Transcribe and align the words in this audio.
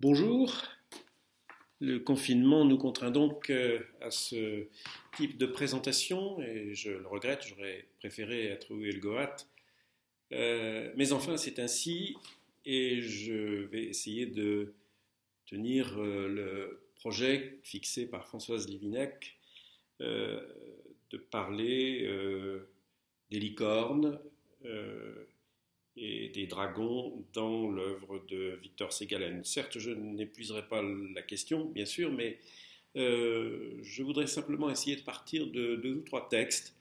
Bonjour. 0.00 0.62
Le 1.80 1.98
confinement 1.98 2.64
nous 2.64 2.78
contraint 2.78 3.10
donc 3.10 3.50
euh, 3.50 3.80
à 4.00 4.12
ce 4.12 4.68
type 5.16 5.36
de 5.36 5.46
présentation 5.46 6.40
et 6.40 6.72
je 6.72 6.90
le 6.90 7.08
regrette, 7.08 7.44
j'aurais 7.44 7.88
préféré 7.98 8.46
être 8.46 8.72
où 8.72 8.76
le 8.76 8.92
Goat. 9.00 9.34
Euh, 10.30 10.92
mais 10.94 11.12
enfin, 11.12 11.36
c'est 11.36 11.58
ainsi 11.58 12.16
et 12.64 13.00
je 13.02 13.64
vais 13.64 13.82
essayer 13.82 14.26
de 14.26 14.72
tenir 15.46 15.98
euh, 15.98 16.28
le 16.28 16.80
projet 16.94 17.58
fixé 17.64 18.06
par 18.06 18.24
Françoise 18.24 18.68
Livinec 18.68 19.36
de 19.98 21.16
parler 21.32 22.08
des 23.32 23.40
licornes 23.40 24.20
et 26.00 26.28
des 26.28 26.46
dragons 26.46 27.24
dans 27.32 27.70
l'œuvre 27.70 28.22
de 28.28 28.58
Victor 28.62 28.92
Ségalen. 28.92 29.44
Certes, 29.44 29.78
je 29.78 29.90
n'épuiserai 29.90 30.66
pas 30.68 30.82
la 30.82 31.22
question, 31.22 31.64
bien 31.66 31.84
sûr, 31.84 32.12
mais 32.12 32.38
euh, 32.96 33.78
je 33.82 34.02
voudrais 34.02 34.26
simplement 34.26 34.70
essayer 34.70 34.96
de 34.96 35.02
partir 35.02 35.46
de 35.46 35.76
deux 35.76 35.94
ou 35.94 36.00
trois 36.00 36.28
textes 36.28 36.74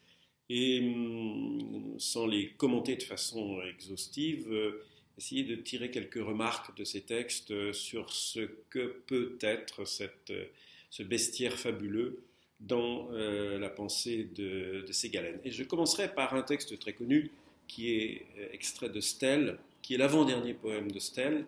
et, 0.50 0.80
hum, 0.80 1.96
sans 1.98 2.26
les 2.26 2.50
commenter 2.52 2.96
de 2.96 3.04
façon 3.04 3.62
exhaustive, 3.62 4.52
euh, 4.52 4.84
essayer 5.18 5.44
de 5.44 5.56
tirer 5.56 5.92
quelques 5.92 6.24
remarques 6.24 6.76
de 6.78 6.84
ces 6.84 7.02
textes 7.02 7.74
sur 7.74 8.12
ce 8.12 8.50
que 8.70 9.02
peut 9.08 9.38
être 9.42 9.84
ce 9.86 11.04
bestiaire 11.04 11.58
fabuleux 11.58 12.24
dans 12.60 13.10
euh, 13.12 13.60
la 13.60 13.70
pensée 13.70 14.30
de, 14.36 14.86
de. 14.88 15.48
Et 15.48 15.52
je 15.52 15.64
commencerai 15.64 16.14
par 16.14 16.34
un 16.34 16.42
texte 16.42 16.78
très 16.80 16.94
connu 16.94 17.32
qui 17.68 17.94
est 17.94 18.26
euh, 18.38 18.48
extrait 18.52 18.90
de 18.90 19.00
Stèle, 19.00 19.58
qui 19.82 19.94
est 19.94 19.98
l'avant-dernier 19.98 20.54
poème 20.54 20.92
de 20.92 21.00
Stèle, 21.00 21.46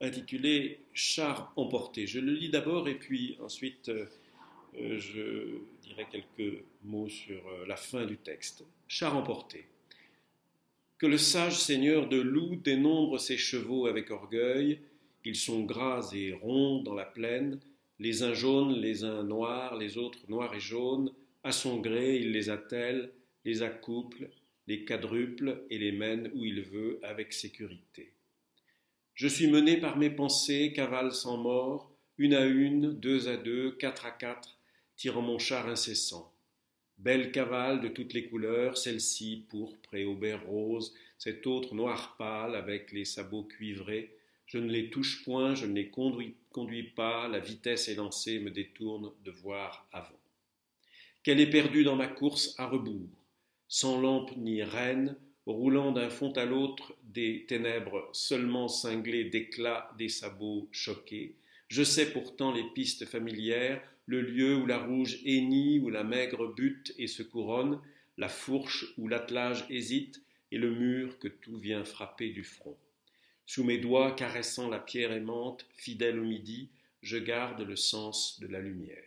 intitulé 0.00 0.80
Char 0.94 1.52
emporté. 1.56 2.06
Je 2.06 2.20
le 2.20 2.32
lis 2.32 2.50
d'abord 2.50 2.88
et 2.88 2.94
puis 2.94 3.36
ensuite 3.40 3.88
euh, 3.88 4.06
euh, 4.78 4.98
je 4.98 5.58
dirai 5.82 6.06
quelques 6.10 6.62
mots 6.84 7.08
sur 7.08 7.42
la 7.66 7.76
fin 7.76 8.06
du 8.06 8.16
texte. 8.16 8.64
Char 8.88 9.16
emporté. 9.16 9.66
Que 10.98 11.06
le 11.06 11.18
sage 11.18 11.58
seigneur 11.58 12.08
de 12.08 12.20
loup 12.20 12.56
dénombre 12.56 13.18
ses 13.18 13.36
chevaux 13.36 13.86
avec 13.86 14.10
orgueil, 14.10 14.80
ils 15.24 15.36
sont 15.36 15.64
gras 15.64 16.10
et 16.14 16.32
ronds 16.32 16.82
dans 16.82 16.94
la 16.94 17.04
plaine, 17.04 17.58
les 17.98 18.22
uns 18.22 18.34
jaunes, 18.34 18.72
les 18.72 19.04
uns 19.04 19.22
noirs, 19.22 19.76
les 19.76 19.98
autres 19.98 20.20
noirs 20.28 20.54
et 20.54 20.60
jaunes, 20.60 21.12
à 21.42 21.52
son 21.52 21.78
gré 21.78 22.16
il 22.16 22.32
les 22.32 22.50
attelle, 22.50 23.12
les 23.44 23.62
accouple, 23.62 24.30
les 24.70 24.84
quadruple 24.84 25.64
et 25.68 25.78
les 25.78 25.90
mène 25.90 26.30
où 26.32 26.44
il 26.44 26.62
veut 26.62 27.00
avec 27.02 27.32
sécurité. 27.32 28.12
Je 29.14 29.26
suis 29.26 29.48
mené 29.48 29.78
par 29.78 29.96
mes 29.98 30.10
pensées, 30.10 30.72
cavale 30.72 31.10
sans 31.10 31.38
mort, 31.38 31.90
une 32.18 32.34
à 32.34 32.46
une, 32.46 32.92
deux 32.92 33.26
à 33.26 33.36
deux, 33.36 33.72
quatre 33.72 34.06
à 34.06 34.12
quatre, 34.12 34.60
tirant 34.94 35.22
mon 35.22 35.40
char 35.40 35.66
incessant. 35.66 36.32
Belle 36.98 37.32
cavale 37.32 37.80
de 37.80 37.88
toutes 37.88 38.12
les 38.12 38.28
couleurs, 38.28 38.78
celle-ci 38.78 39.44
pourpre 39.48 39.92
et 39.96 40.04
aubert 40.04 40.46
rose, 40.46 40.94
cette 41.18 41.48
autre 41.48 41.74
noir 41.74 42.14
pâle 42.16 42.54
avec 42.54 42.92
les 42.92 43.04
sabots 43.04 43.42
cuivrés. 43.42 44.14
Je 44.46 44.58
ne 44.58 44.70
les 44.70 44.88
touche 44.88 45.24
point, 45.24 45.56
je 45.56 45.66
ne 45.66 45.74
les 45.74 45.88
conduis, 45.88 46.36
conduis 46.52 46.84
pas, 46.94 47.26
la 47.26 47.40
vitesse 47.40 47.88
élancée 47.88 48.38
me 48.38 48.52
détourne 48.52 49.10
de 49.24 49.32
voir 49.32 49.88
avant. 49.90 50.20
Qu'elle 51.24 51.40
est 51.40 51.50
perdue 51.50 51.82
dans 51.82 51.96
ma 51.96 52.06
course 52.06 52.54
à 52.56 52.68
rebours 52.68 53.08
sans 53.70 54.00
lampe 54.00 54.36
ni 54.36 54.64
reine, 54.64 55.16
roulant 55.46 55.92
d'un 55.92 56.10
fond 56.10 56.32
à 56.32 56.44
l'autre 56.44 56.92
des 57.04 57.46
ténèbres 57.46 58.10
seulement 58.12 58.66
cinglées 58.66 59.24
d'éclats 59.24 59.90
des 59.96 60.08
sabots 60.08 60.68
choqués. 60.72 61.36
Je 61.68 61.84
sais 61.84 62.12
pourtant 62.12 62.52
les 62.52 62.64
pistes 62.74 63.06
familières, 63.06 63.80
le 64.06 64.22
lieu 64.22 64.56
où 64.56 64.66
la 64.66 64.78
rouge 64.78 65.20
hennit, 65.24 65.78
où 65.78 65.88
la 65.88 66.02
maigre 66.02 66.52
bute 66.52 66.92
et 66.98 67.06
se 67.06 67.22
couronne, 67.22 67.80
la 68.18 68.28
fourche 68.28 68.86
où 68.98 69.06
l'attelage 69.06 69.64
hésite, 69.70 70.20
et 70.50 70.58
le 70.58 70.74
mur 70.74 71.20
que 71.20 71.28
tout 71.28 71.56
vient 71.56 71.84
frapper 71.84 72.30
du 72.30 72.42
front. 72.42 72.76
Sous 73.46 73.62
mes 73.62 73.78
doigts 73.78 74.10
caressant 74.10 74.68
la 74.68 74.80
pierre 74.80 75.12
aimante, 75.12 75.64
fidèle 75.76 76.18
au 76.18 76.24
midi, 76.24 76.70
je 77.02 77.18
garde 77.18 77.60
le 77.60 77.76
sens 77.76 78.40
de 78.40 78.48
la 78.48 78.58
lumière. 78.58 78.98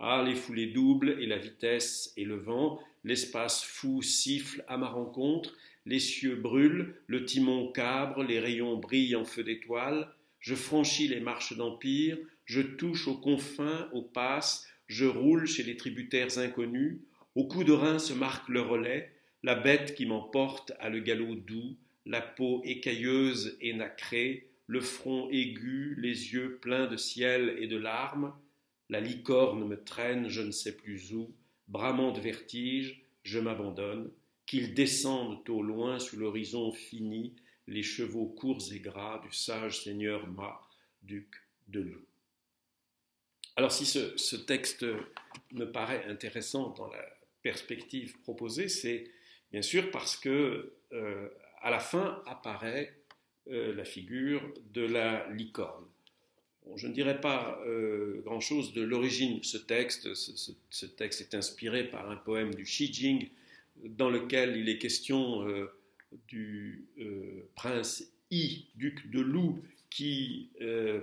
Ah, 0.00 0.24
les 0.26 0.34
foulées 0.34 0.72
doubles 0.72 1.16
et 1.20 1.26
la 1.26 1.38
vitesse 1.38 2.12
et 2.16 2.24
le 2.24 2.34
vent, 2.34 2.82
l'espace 3.04 3.64
fou 3.64 4.02
siffle 4.02 4.64
à 4.68 4.76
ma 4.76 4.88
rencontre, 4.88 5.56
les 5.86 5.98
cieux 5.98 6.36
brûlent, 6.36 6.94
le 7.06 7.24
timon 7.24 7.72
cabre, 7.72 8.22
les 8.22 8.38
rayons 8.38 8.76
brillent 8.76 9.16
en 9.16 9.24
feu 9.24 9.42
d'étoiles, 9.42 10.08
je 10.40 10.54
franchis 10.54 11.08
les 11.08 11.20
marches 11.20 11.56
d'empire, 11.56 12.18
je 12.44 12.60
touche 12.60 13.08
aux 13.08 13.16
confins, 13.16 13.88
aux 13.92 14.02
passes, 14.02 14.66
je 14.86 15.06
roule 15.06 15.46
chez 15.46 15.62
les 15.62 15.76
tributaires 15.76 16.38
inconnus, 16.38 17.00
au 17.34 17.46
coup 17.46 17.64
de 17.64 17.72
rein 17.72 17.98
se 17.98 18.12
marque 18.12 18.48
le 18.48 18.60
relais, 18.60 19.12
la 19.42 19.54
bête 19.54 19.94
qui 19.94 20.06
m'emporte 20.06 20.72
a 20.78 20.88
le 20.88 21.00
galop 21.00 21.34
doux, 21.34 21.76
la 22.06 22.20
peau 22.20 22.62
écailleuse 22.64 23.56
et 23.60 23.72
nacrée, 23.72 24.48
le 24.66 24.80
front 24.80 25.28
aigu, 25.30 25.96
les 25.98 26.32
yeux 26.32 26.58
pleins 26.60 26.86
de 26.86 26.96
ciel 26.96 27.56
et 27.58 27.66
de 27.66 27.76
larmes, 27.76 28.34
la 28.88 29.00
licorne 29.00 29.66
me 29.66 29.82
traîne 29.82 30.28
je 30.28 30.42
ne 30.42 30.50
sais 30.50 30.76
plus 30.76 31.12
où, 31.12 31.34
bramant 31.72 32.12
de 32.12 32.20
vertige, 32.20 33.02
je 33.24 33.38
m'abandonne, 33.38 34.10
qu'ils 34.46 34.74
descendent 34.74 35.48
au 35.48 35.62
loin 35.62 35.98
sous 35.98 36.18
l'horizon 36.18 36.70
fini, 36.72 37.34
les 37.66 37.82
chevaux 37.82 38.26
courts 38.26 38.72
et 38.72 38.80
gras 38.80 39.20
du 39.20 39.32
sage 39.32 39.82
seigneur 39.82 40.26
Ma, 40.28 40.60
duc 41.02 41.42
de 41.68 41.80
Loup. 41.80 42.04
Alors 43.56 43.72
si 43.72 43.86
ce, 43.86 44.36
texte 44.36 44.84
me 45.52 45.64
paraît 45.64 46.04
intéressant 46.06 46.70
dans 46.70 46.88
la 46.88 47.04
perspective 47.42 48.18
proposée, 48.20 48.68
c'est 48.68 49.10
bien 49.50 49.62
sûr 49.62 49.90
parce 49.90 50.16
que 50.16 50.74
euh, 50.92 51.28
à 51.62 51.70
la 51.70 51.80
fin 51.80 52.22
apparaît 52.26 52.98
euh, 53.48 53.74
la 53.74 53.84
figure 53.84 54.42
de 54.72 54.82
la 54.82 55.28
licorne 55.30 55.86
je 56.76 56.86
ne 56.86 56.92
dirais 56.92 57.20
pas 57.20 57.60
euh, 57.66 58.20
grand-chose 58.24 58.72
de 58.72 58.82
l'origine 58.82 59.40
de 59.40 59.44
ce 59.44 59.58
texte. 59.58 60.14
Ce, 60.14 60.86
texte 60.86 61.20
est 61.20 61.34
inspiré 61.34 61.84
par 61.84 62.10
un 62.10 62.16
poème 62.16 62.54
du 62.54 62.64
Xi 62.64 62.92
Jing 62.92 63.28
dans 63.84 64.10
lequel 64.10 64.56
il 64.56 64.68
est 64.68 64.78
question 64.78 65.46
euh, 65.48 65.72
du 66.28 66.86
euh, 66.98 67.48
prince 67.54 68.04
Yi, 68.30 68.66
duc 68.76 69.10
de 69.10 69.20
Lou, 69.20 69.62
qui 69.90 70.48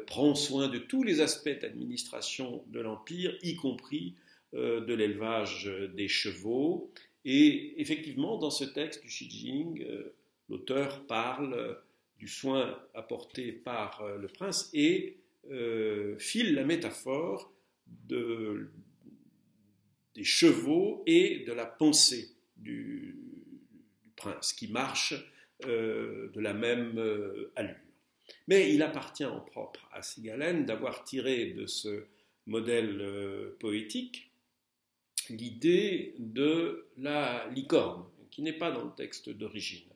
prend 0.07 0.33
soin 0.33 0.67
de 0.67 0.79
tous 0.79 1.03
les 1.03 1.21
aspects 1.21 1.59
d'administration 1.61 2.63
de 2.69 2.79
l'Empire, 2.79 3.37
y 3.43 3.55
compris 3.55 4.15
de 4.51 4.93
l'élevage 4.95 5.71
des 5.95 6.07
chevaux. 6.07 6.91
Et 7.23 7.79
effectivement, 7.79 8.39
dans 8.39 8.49
ce 8.49 8.63
texte 8.63 9.03
du 9.03 9.09
Xi 9.09 9.29
Jing, 9.29 9.85
l'auteur 10.49 11.05
parle 11.05 11.77
du 12.17 12.27
soin 12.27 12.79
apporté 12.95 13.51
par 13.51 14.03
le 14.17 14.27
prince 14.27 14.71
et 14.73 15.18
euh, 15.49 16.17
file 16.17 16.53
la 16.53 16.63
métaphore 16.63 17.53
de, 17.87 18.71
des 20.15 20.23
chevaux 20.23 21.03
et 21.05 21.43
de 21.45 21.53
la 21.53 21.65
pensée 21.65 22.29
du, 22.57 23.15
prince 24.15 24.53
qui 24.53 24.67
marche 24.67 25.13
euh, 25.65 26.29
de 26.31 26.39
la 26.39 26.53
même 26.53 26.97
euh, 26.97 27.51
allure. 27.55 27.75
Mais 28.47 28.73
il 28.73 28.83
appartient 28.83 29.25
en 29.25 29.39
propre 29.39 29.87
à 29.91 30.01
Sigalen 30.01 30.65
d'avoir 30.65 31.03
tiré 31.03 31.47
de 31.53 31.65
ce 31.65 32.05
modèle 32.45 33.03
poétique 33.59 34.29
l'idée 35.29 36.15
de 36.17 36.87
la 36.97 37.47
licorne, 37.49 38.05
qui 38.31 38.41
n'est 38.41 38.53
pas 38.53 38.71
dans 38.71 38.85
le 38.85 38.91
texte 38.95 39.29
d'origine. 39.29 39.87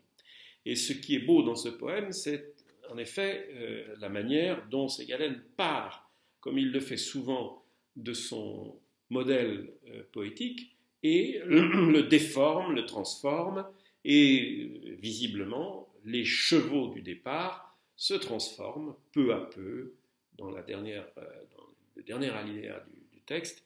Et 0.66 0.75
ce 0.75 0.94
qui 0.94 1.16
est 1.16 1.20
beau 1.20 1.44
dans 1.44 1.56
ce 1.56 1.70
poème, 1.70 2.12
c'est 2.12 2.53
en 2.94 2.98
effet 2.98 3.48
euh, 3.54 3.96
la 4.00 4.09
manière 4.09 4.68
dont 4.69 4.88
Ségalen 4.88 5.42
part, 5.57 6.12
comme 6.40 6.57
il 6.57 6.72
le 6.72 6.80
fait 6.80 6.98
souvent, 6.98 7.63
de 7.95 8.13
son 8.13 8.80
modèle 9.10 9.74
euh, 9.88 10.04
poétique 10.12 10.75
et 11.01 11.42
le, 11.45 12.04
déforme, 12.04 12.74
le 12.74 12.86
transforme, 12.86 13.66
et 14.06 14.69
euh, 14.86 14.95
visiblement, 15.00 15.92
les 16.06 16.25
chevaux 16.25 16.90
du 16.90 17.01
départ 17.01 17.78
se 17.95 18.13
transforment 18.13 18.95
peu 19.12 19.34
à 19.34 19.40
peu, 19.40 19.94
dans, 20.38 20.51
la 20.51 20.62
dernière, 20.62 21.07
dans 21.16 21.68
le 21.95 22.04
dernier 22.04 22.30
alinéa 22.30 22.84
du, 23.12 23.22
texte, 23.22 23.66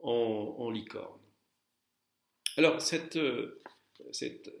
en, 0.00 0.70
licorne. 0.70 1.20
Alors, 2.58 2.82
cette, 2.82 3.18
cette 4.12 4.52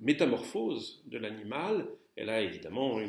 métamorphose 0.00 1.02
de 1.06 1.18
l'animal, 1.18 1.86
elle 2.16 2.30
a 2.30 2.42
évidemment 2.42 3.00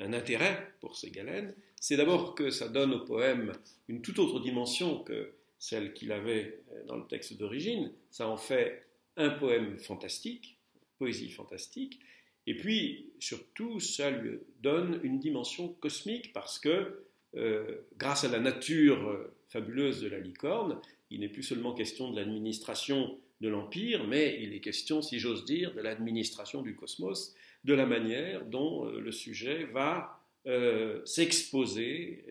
un 0.00 0.12
intérêt 0.12 0.74
pour 0.80 0.96
Ségalène. 0.96 1.54
C'est 1.80 1.96
d'abord 1.96 2.34
que 2.34 2.50
ça 2.50 2.68
donne 2.68 2.94
au 2.94 3.00
poème 3.04 3.52
une 3.88 4.02
toute 4.02 4.18
autre 4.18 4.40
dimension 4.40 5.02
que 5.02 5.34
celle 5.58 5.92
qu'il 5.94 6.12
avait 6.12 6.62
dans 6.86 6.96
le 6.96 7.06
texte 7.06 7.36
d'origine. 7.38 7.92
Ça 8.10 8.28
en 8.28 8.36
fait 8.36 8.86
un 9.16 9.30
poème 9.30 9.78
fantastique, 9.78 10.58
poésie 10.98 11.30
fantastique, 11.30 12.00
Et 12.46 12.56
puis, 12.56 13.12
surtout, 13.20 13.80
ça 13.80 14.10
lui 14.10 14.38
donne 14.60 15.00
une 15.02 15.18
dimension 15.18 15.68
cosmique 15.80 16.34
parce 16.34 16.58
que, 16.58 17.06
euh, 17.36 17.86
grâce 17.96 18.24
à 18.24 18.28
la 18.28 18.38
nature 18.38 19.08
euh, 19.08 19.34
fabuleuse 19.48 20.02
de 20.02 20.08
la 20.08 20.18
licorne, 20.18 20.78
il 21.10 21.20
n'est 21.20 21.30
plus 21.30 21.42
seulement 21.42 21.72
question 21.72 22.10
de 22.10 22.16
l'administration 22.16 23.18
de 23.40 23.48
l'Empire, 23.48 24.06
mais 24.06 24.38
il 24.42 24.52
est 24.52 24.60
question, 24.60 25.00
si 25.00 25.18
j'ose 25.18 25.46
dire, 25.46 25.74
de 25.74 25.80
l'administration 25.80 26.60
du 26.60 26.76
cosmos, 26.76 27.34
de 27.64 27.74
la 27.74 27.86
manière 27.86 28.44
dont 28.44 28.86
euh, 28.86 29.00
le 29.00 29.12
sujet 29.12 29.64
va 29.64 30.20
s'exposer 31.06 32.26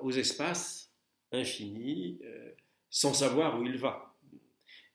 aux 0.00 0.10
espaces 0.10 0.90
infinis 1.30 2.18
sans 2.90 3.14
savoir 3.14 3.60
où 3.60 3.64
il 3.64 3.78
va. 3.78 4.16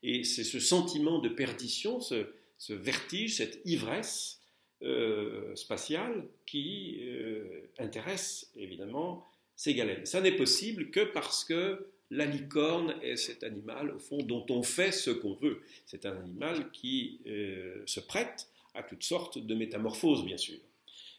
Et 0.02 0.22
c'est 0.22 0.44
ce 0.44 0.60
sentiment 0.60 1.18
de 1.18 1.30
perdition, 1.30 1.98
ce, 1.98 2.26
vertige, 2.68 3.36
cette 3.36 3.60
ivresse 3.64 4.40
euh, 4.82 5.56
spatiale 5.56 6.28
qui 6.44 6.98
euh, 7.00 7.70
intéresse 7.78 8.52
évidemment 8.54 9.26
Ségalène. 9.56 10.04
Ça 10.04 10.20
n'est 10.20 10.36
possible 10.36 10.90
que 10.90 11.00
parce 11.00 11.42
que 11.44 11.86
la 12.10 12.26
licorne 12.26 12.94
est 13.02 13.16
cet 13.16 13.44
animal, 13.44 13.92
au 13.92 13.98
fond, 13.98 14.18
dont 14.18 14.44
on 14.50 14.62
fait 14.62 14.92
ce 14.92 15.10
qu'on 15.10 15.34
veut. 15.34 15.62
C'est 15.86 16.04
un 16.04 16.16
animal 16.18 16.70
qui 16.70 17.20
euh, 17.26 17.82
se 17.86 18.00
prête 18.00 18.48
à 18.74 18.82
toutes 18.82 19.04
sortes 19.04 19.38
de 19.38 19.54
métamorphoses, 19.54 20.24
bien 20.24 20.36
sûr, 20.36 20.58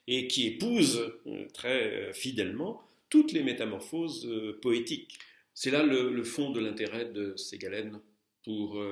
et 0.08 0.28
qui 0.28 0.48
épouse 0.48 1.14
très 1.54 2.14
fidèlement 2.14 2.82
toutes 3.10 3.32
les 3.32 3.44
métamorphoses 3.44 4.30
poétiques. 4.62 5.18
C'est 5.54 5.72
là 5.72 5.84
le, 5.84 6.24
fond 6.24 6.52
de 6.52 6.60
l'intérêt 6.60 7.06
de 7.06 7.36
Ségalène 7.38 8.00
pour 8.44 8.84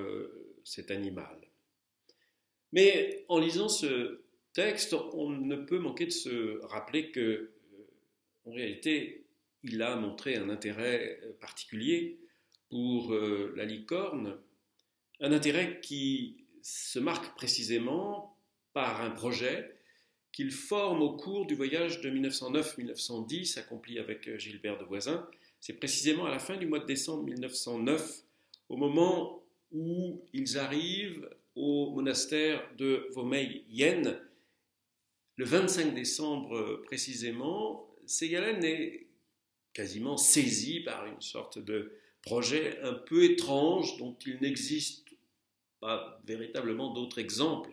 cet 0.64 0.92
animal. 0.92 1.38
Mais 2.74 3.24
en 3.30 3.40
lisant 3.40 3.70
ce 3.70 4.24
texte, 4.54 4.96
on 5.14 5.30
ne 5.30 5.56
peut 5.56 5.80
manquer 5.80 6.06
de 6.06 6.12
se 6.12 6.60
rappeler 6.66 7.12
que, 7.12 7.20
euh, 7.20 7.52
en 8.46 8.52
réalité, 8.52 9.28
il 9.64 9.82
a 9.82 9.96
montré 9.96 10.36
un 10.36 10.50
intérêt 10.50 11.20
euh, 11.24 11.34
particulier 11.40 12.20
pour 12.70 13.14
euh, 13.14 13.54
la 13.56 13.66
licorne, 13.66 14.38
un 15.20 15.32
intérêt 15.32 15.80
qui 15.82 16.46
se 16.64 16.98
marque 16.98 17.36
précisément 17.36 18.33
par 18.74 19.02
un 19.02 19.12
projet 19.12 19.76
qu'il 20.32 20.52
forme 20.52 21.02
au 21.02 21.16
cours 21.16 21.46
du 21.46 21.56
voyage 21.56 22.02
de 22.02 22.10
1909-1910 22.10 23.60
accompli 23.60 24.00
avec 24.00 24.38
Gilbert 24.38 24.80
de 24.80 24.84
Voisin. 24.84 25.28
C'est 25.60 25.74
précisément 25.74 26.26
à 26.26 26.32
la 26.32 26.40
fin 26.40 26.58
du 26.58 26.66
mois 26.66 26.80
de 26.80 26.86
décembre 26.86 27.24
1909, 27.24 28.24
au 28.70 28.78
moment 28.78 29.44
où 29.72 30.22
ils 30.34 30.58
arrivent 30.58 31.30
au 31.56 31.92
monastère 31.92 32.68
de 32.78 33.08
Vomei-Yen. 33.12 34.20
Le 35.36 35.46
25 35.46 35.94
décembre 35.94 36.82
précisément, 36.86 37.88
Ségalen 38.06 38.64
est 38.64 39.08
quasiment 39.74 40.18
saisi 40.18 40.80
par 40.80 41.06
une 41.06 41.22
sorte 41.22 41.60
de 41.60 41.94
projet 42.22 42.80
un 42.82 42.94
peu 42.94 43.24
étrange 43.24 43.98
dont 43.98 44.16
il 44.26 44.40
n'existe 44.42 45.08
pas 45.80 46.22
véritablement 46.26 46.94
d'autres 46.94 47.20
exemples 47.20 47.73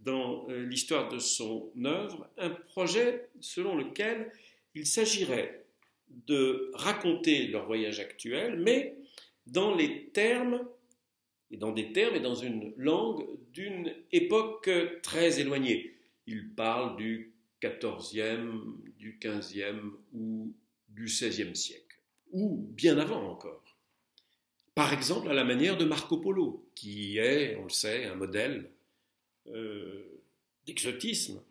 dans 0.00 0.48
euh, 0.48 0.64
l'histoire 0.64 1.08
de 1.08 1.18
son 1.18 1.70
œuvre, 1.84 2.28
un 2.38 2.50
projet 2.50 3.28
selon 3.40 3.76
lequel 3.76 4.30
il 4.74 4.86
s'agirait 4.86 5.64
de 6.26 6.70
raconter 6.74 7.48
leur 7.48 7.66
voyage 7.66 8.00
actuel, 8.00 8.58
mais 8.58 8.96
dans 9.46 9.74
les 9.74 10.06
termes 10.08 10.66
et 11.50 11.56
dans 11.56 11.72
des 11.72 11.92
termes 11.92 12.14
et 12.14 12.20
dans 12.20 12.34
une 12.34 12.72
langue 12.76 13.26
d'une 13.52 13.94
époque 14.12 14.70
très 15.02 15.40
éloignée. 15.40 15.94
Il 16.26 16.50
parle 16.50 16.96
du 16.96 17.32
XIVe, 17.62 18.60
du 18.98 19.18
XVe 19.20 19.92
ou 20.12 20.54
du 20.88 21.06
XVIe 21.06 21.56
siècle, 21.56 21.98
ou 22.32 22.68
bien 22.70 22.98
avant 22.98 23.30
encore. 23.30 23.64
Par 24.74 24.92
exemple, 24.92 25.28
à 25.28 25.34
la 25.34 25.44
manière 25.44 25.76
de 25.76 25.84
Marco 25.84 26.18
Polo, 26.18 26.68
qui 26.74 27.18
est, 27.18 27.56
on 27.56 27.64
le 27.64 27.70
sait, 27.70 28.04
un 28.04 28.14
modèle 28.14 28.70
euh, 29.48 30.22
d'exotisme, 30.66 31.42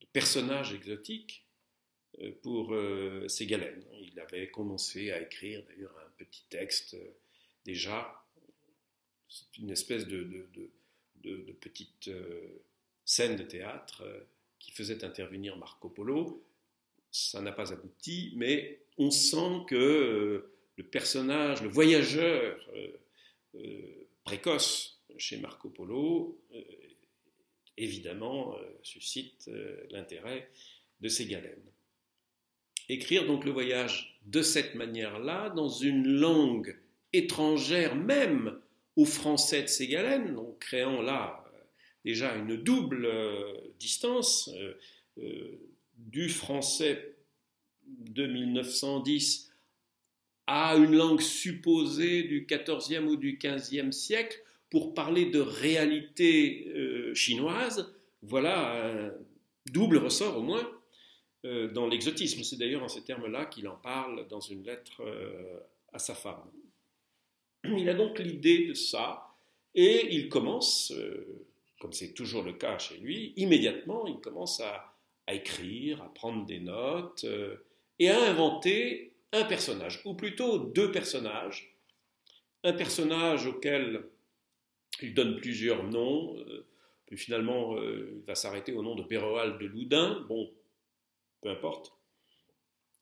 de 0.00 0.06
personnage 0.12 0.74
exotique 0.74 1.42
euh, 2.20 2.30
pour 2.42 2.74
euh, 2.74 3.26
Ségalène. 3.28 3.82
Il 4.00 4.20
avait 4.20 4.50
commencé 4.50 5.10
à 5.12 5.20
écrire 5.20 5.62
d'ailleurs 5.66 5.96
un 5.98 6.10
petit 6.18 6.44
texte 6.50 6.94
euh, 6.94 7.10
déjà 7.64 8.22
une 9.58 9.70
espèce 9.70 10.06
de, 10.06 10.46
petite 11.58 12.08
euh, 12.08 12.62
scène 13.06 13.36
de 13.36 13.44
théâtre 13.44 14.04
qui 14.58 14.72
faisait 14.72 15.04
intervenir 15.04 15.56
Marco 15.56 15.88
Polo. 15.88 16.44
Ça 17.10 17.40
n'a 17.40 17.52
pas 17.52 17.72
abouti, 17.72 18.34
mais 18.36 18.82
on 18.98 19.10
sent 19.10 19.64
que 19.68 20.52
le 20.76 20.84
personnage, 20.84 21.62
le 21.62 21.68
voyageur 21.68 22.68
précoce 24.24 25.02
chez 25.16 25.38
Marco 25.38 25.70
Polo, 25.70 26.38
évidemment, 27.76 28.56
suscite 28.82 29.50
l'intérêt 29.90 30.48
de 31.00 31.08
Ségalène. 31.08 31.62
Écrire 32.88 33.26
donc 33.26 33.44
le 33.44 33.50
voyage 33.50 34.20
de 34.26 34.42
cette 34.42 34.74
manière-là, 34.74 35.50
dans 35.50 35.68
une 35.68 36.06
langue 36.06 36.76
étrangère 37.12 37.94
même 37.94 38.58
au 38.96 39.04
français 39.04 39.62
de 39.62 39.66
Ségalène, 39.68 40.36
créant 40.60 41.02
là 41.02 41.44
euh, 41.54 41.58
déjà 42.04 42.34
une 42.36 42.56
double 42.56 43.06
euh, 43.06 43.54
distance 43.78 44.50
euh, 45.18 45.58
du 45.96 46.28
français 46.28 47.14
de 47.86 48.26
1910 48.26 49.50
à 50.46 50.76
une 50.76 50.94
langue 50.94 51.20
supposée 51.20 52.24
du 52.24 52.46
XIVe 52.46 53.06
ou 53.06 53.16
du 53.16 53.38
XVe 53.42 53.92
siècle 53.92 54.42
pour 54.72 54.94
parler 54.94 55.26
de 55.26 55.38
réalité 55.38 56.66
chinoise, 57.14 57.94
voilà 58.22 58.86
un 58.86 59.12
double 59.66 59.98
ressort 59.98 60.38
au 60.38 60.42
moins 60.42 60.66
dans 61.44 61.86
l'exotisme. 61.86 62.42
C'est 62.42 62.56
d'ailleurs 62.56 62.82
en 62.82 62.88
ces 62.88 63.04
termes-là 63.04 63.44
qu'il 63.44 63.68
en 63.68 63.76
parle 63.76 64.26
dans 64.28 64.40
une 64.40 64.64
lettre 64.64 65.02
à 65.92 65.98
sa 65.98 66.14
femme. 66.14 66.50
Il 67.64 67.88
a 67.88 67.94
donc 67.94 68.18
l'idée 68.18 68.66
de 68.66 68.74
ça 68.74 69.32
et 69.74 70.14
il 70.14 70.28
commence, 70.28 70.92
euh, 70.92 71.46
comme 71.80 71.92
c'est 71.92 72.12
toujours 72.12 72.42
le 72.42 72.52
cas 72.52 72.78
chez 72.78 72.96
lui, 72.98 73.32
immédiatement, 73.36 74.06
il 74.06 74.20
commence 74.20 74.60
à, 74.60 74.88
écrire, 75.28 76.02
à 76.02 76.12
prendre 76.12 76.44
des 76.44 76.60
notes 76.60 77.24
euh, 77.24 77.56
et 77.98 78.10
à 78.10 78.20
inventer 78.30 79.14
un 79.32 79.44
personnage, 79.44 80.02
ou 80.04 80.14
plutôt 80.14 80.58
deux 80.58 80.90
personnages. 80.92 81.74
Un 82.64 82.74
personnage 82.74 83.46
auquel 83.46 84.04
il 85.02 85.14
donne 85.14 85.36
plusieurs 85.36 85.84
noms, 85.84 86.36
euh, 86.38 86.66
puis 87.06 87.16
finalement 87.16 87.76
il 87.82 88.22
va 88.26 88.34
s'arrêter 88.34 88.72
au 88.72 88.82
nom 88.82 88.94
de 88.94 89.02
Péroal 89.02 89.58
de 89.58 89.66
Loudun, 89.66 90.24
bon, 90.28 90.50
peu 91.42 91.50
importe. 91.50 91.92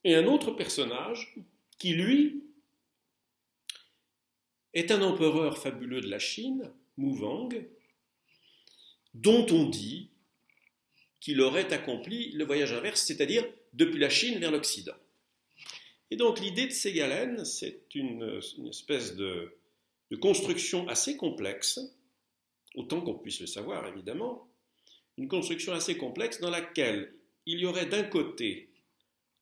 Et 0.03 0.15
un 0.15 0.27
autre 0.27 0.53
personnage 0.53 1.35
qui, 1.79 1.95
lui, 1.95 2.43
est 4.73 4.91
un 4.91 5.03
empereur 5.03 5.59
fabuleux 5.59 6.01
de 6.01 6.09
la 6.09 6.19
Chine, 6.19 6.73
Wang, 6.97 7.67
dont 9.15 9.47
on 9.51 9.69
dit 9.69 10.11
qu'il 11.21 11.41
aurait 11.41 11.73
accompli 11.73 12.33
le 12.33 12.45
voyage 12.45 12.73
inverse, 12.73 13.03
c'est-à-dire 13.03 13.45
depuis 13.73 13.99
la 13.99 14.09
Chine 14.09 14.39
vers 14.39 14.51
l'Occident. 14.51 14.95
Et 16.11 16.17
donc 16.17 16.41
l'idée 16.41 16.67
de 16.67 16.73
Ségalène, 16.73 17.45
c'est 17.45 17.95
une, 17.95 18.41
espèce 18.69 19.17
de, 19.17 19.53
de 20.11 20.17
construction 20.17 20.89
assez 20.89 21.17
complexe, 21.17 21.81
autant 22.75 23.01
qu'on 23.01 23.19
puisse 23.19 23.41
le 23.41 23.47
savoir 23.47 23.87
évidemment, 23.87 24.49
une 25.17 25.29
construction 25.29 25.73
assez 25.73 25.97
complexe 25.97 26.41
dans 26.41 26.51
laquelle 26.51 27.15
il 27.47 27.61
y 27.61 27.67
aurait 27.67 27.87
d'un 27.87 28.05
côté 28.05 28.71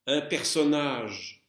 un 0.06 0.20
personnage 0.20 1.42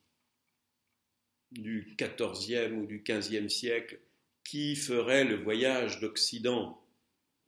du 1.52 1.96
XIVe 1.98 2.78
ou 2.78 2.86
du 2.86 3.04
XVe 3.08 3.50
siècle 3.50 4.00
qui 4.44 4.76
ferait 4.76 5.24
le 5.24 5.36
voyage 5.36 6.00
d'Occident 6.00 6.82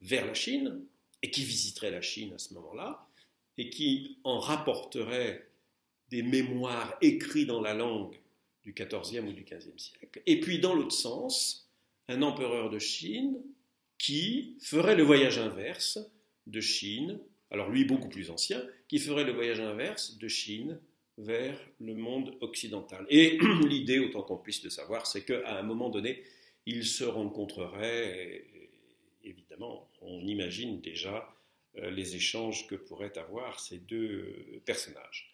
vers 0.01 0.25
la 0.25 0.33
Chine 0.33 0.85
et 1.21 1.29
qui 1.29 1.43
visiterait 1.43 1.91
la 1.91 2.01
Chine 2.01 2.33
à 2.33 2.37
ce 2.37 2.53
moment-là 2.55 3.07
et 3.57 3.69
qui 3.69 4.17
en 4.23 4.39
rapporterait 4.39 5.47
des 6.09 6.23
mémoires 6.23 6.97
écrits 7.01 7.45
dans 7.45 7.61
la 7.61 7.73
langue 7.73 8.15
du 8.63 8.73
XIVe 8.73 9.25
ou 9.25 9.33
du 9.33 9.43
XVe 9.43 9.77
siècle. 9.77 10.21
Et 10.25 10.39
puis 10.39 10.59
dans 10.59 10.73
l'autre 10.73 10.95
sens, 10.95 11.69
un 12.07 12.21
empereur 12.21 12.69
de 12.69 12.79
Chine 12.79 13.41
qui 13.97 14.57
ferait 14.61 14.95
le 14.95 15.03
voyage 15.03 15.37
inverse 15.37 15.99
de 16.47 16.61
Chine, 16.61 17.19
alors 17.49 17.69
lui 17.69 17.85
beaucoup 17.85 18.09
plus 18.09 18.29
ancien, 18.29 18.63
qui 18.87 18.99
ferait 18.99 19.23
le 19.23 19.33
voyage 19.33 19.59
inverse 19.59 20.17
de 20.17 20.27
Chine 20.27 20.79
vers 21.17 21.59
le 21.79 21.95
monde 21.95 22.35
occidental. 22.41 23.05
Et 23.09 23.37
l'idée, 23.67 23.99
autant 23.99 24.23
qu'on 24.23 24.37
puisse 24.37 24.63
le 24.63 24.69
savoir, 24.69 25.05
c'est 25.05 25.23
qu'à 25.23 25.59
un 25.59 25.63
moment 25.63 25.89
donné, 25.89 26.23
ils 26.65 26.85
se 26.85 27.03
rencontreraient, 27.03 28.45
évidemment, 29.23 29.87
on 30.01 30.25
imagine 30.25 30.81
déjà 30.81 31.33
les 31.75 32.15
échanges 32.15 32.67
que 32.67 32.75
pourraient 32.75 33.17
avoir 33.17 33.59
ces 33.59 33.77
deux 33.77 34.61
personnages. 34.65 35.30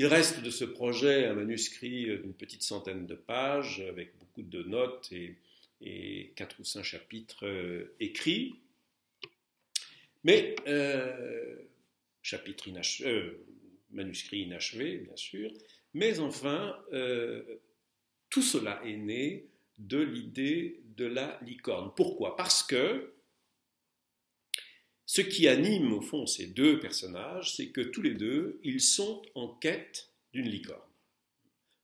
Il 0.00 0.06
reste 0.06 0.40
de 0.40 0.48
ce 0.48 0.64
projet 0.64 1.26
un 1.26 1.34
manuscrit 1.34 2.06
d'une 2.20 2.32
petite 2.32 2.62
centaine 2.62 3.04
de 3.06 3.14
pages 3.14 3.82
avec 3.86 4.16
beaucoup 4.18 4.40
de 4.40 4.62
notes 4.62 5.12
et, 5.82 6.32
quatre 6.36 6.58
ou 6.58 6.64
cinq 6.64 6.84
chapitres 6.84 7.86
écrits. 8.00 8.54
Mais 10.24 10.56
euh, 10.66 11.54
chapitre 12.22 12.70
manuscrit 13.90 14.38
inachevé, 14.38 14.96
bien 14.96 15.16
sûr, 15.16 15.52
mais 15.92 16.18
enfin, 16.18 16.82
euh, 16.94 17.60
tout 18.30 18.40
cela 18.40 18.80
est 18.86 18.96
né 18.96 19.50
de 19.76 20.00
l'idée 20.00 20.80
de 20.96 21.04
la 21.04 21.38
licorne. 21.42 21.92
Pourquoi? 21.94 22.36
Parce 22.36 22.62
que 22.62 23.12
ce 25.12 25.22
qui 25.22 25.48
anime 25.48 25.92
au 25.92 26.00
fond 26.00 26.24
ces 26.24 26.46
deux 26.46 26.78
personnages, 26.78 27.56
c'est 27.56 27.70
que 27.70 27.80
tous 27.80 28.00
les 28.00 28.14
deux, 28.14 28.60
ils 28.62 28.80
sont 28.80 29.22
en 29.34 29.48
quête 29.48 30.08
d'une 30.32 30.48
licorne, 30.48 30.88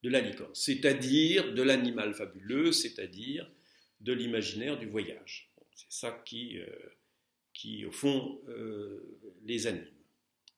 de 0.04 0.10
la 0.10 0.20
licorne, 0.20 0.54
c'est-à-dire 0.54 1.52
de 1.52 1.60
l'animal 1.60 2.14
fabuleux, 2.14 2.70
c'est-à-dire 2.70 3.50
de 3.98 4.12
l'imaginaire 4.12 4.78
du 4.78 4.86
voyage. 4.86 5.50
C'est 5.74 5.90
ça 5.90 6.22
qui, 6.24 6.60
euh, 6.60 6.68
qui, 7.52 7.84
au 7.84 7.90
fond, 7.90 8.40
euh, 8.46 9.18
les 9.44 9.66
anime. 9.66 9.90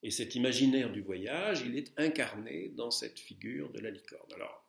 Et 0.03 0.11
cet 0.11 0.35
imaginaire 0.35 0.93
du 0.93 1.01
voyage, 1.01 1.63
il 1.65 1.75
est 1.75 1.91
incarné 1.97 2.69
dans 2.77 2.91
cette 2.91 3.19
figure 3.19 3.71
de 3.71 3.81
la 3.81 3.89
licorne. 3.91 4.31
Alors, 4.35 4.69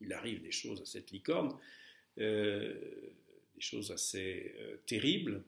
il 0.00 0.12
arrive 0.12 0.42
des 0.42 0.50
choses 0.50 0.82
à 0.82 0.84
cette 0.84 1.12
licorne, 1.12 1.56
euh, 2.18 2.74
des 3.54 3.60
choses 3.60 3.92
assez 3.92 4.52
terribles, 4.86 5.44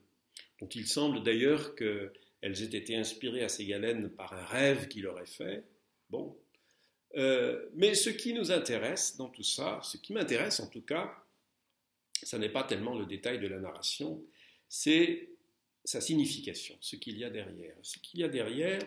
dont 0.61 0.69
il 0.69 0.87
semble 0.87 1.23
d'ailleurs 1.23 1.75
qu'elles 1.75 2.13
aient 2.43 2.77
été 2.77 2.97
inspirées 2.97 3.43
à 3.43 3.49
Ségalène 3.49 4.11
par 4.11 4.33
un 4.33 4.45
rêve 4.45 4.89
qu'il 4.89 5.07
aurait 5.07 5.27
fait. 5.27 5.65
Bon. 6.11 6.37
Euh, 7.17 7.69
mais 7.75 7.95
ce 7.95 8.11
qui 8.11 8.35
nous 8.35 8.53
intéresse 8.53 9.17
dans 9.17 9.29
tout 9.29 9.43
ça, 9.43 9.81
ce 9.83 9.97
qui 9.97 10.13
m'intéresse 10.13 10.61
en 10.61 10.69
tout 10.69 10.83
cas, 10.83 11.15
ce 12.23 12.37
n'est 12.37 12.49
pas 12.51 12.65
tellement 12.65 12.99
le 12.99 13.07
détail 13.07 13.39
de 13.39 13.47
la 13.47 13.59
narration, 13.59 14.23
c'est 14.69 15.31
sa 15.85 16.01
signification, 16.01 16.77
ce 16.81 16.97
qu'il 16.97 17.19
y 17.19 17.25
a 17.25 17.31
derrière. 17.31 17.75
Ce 17.83 17.99
qu'il 17.99 18.21
y 18.21 18.25
a 18.25 18.29
derrière, 18.29 18.83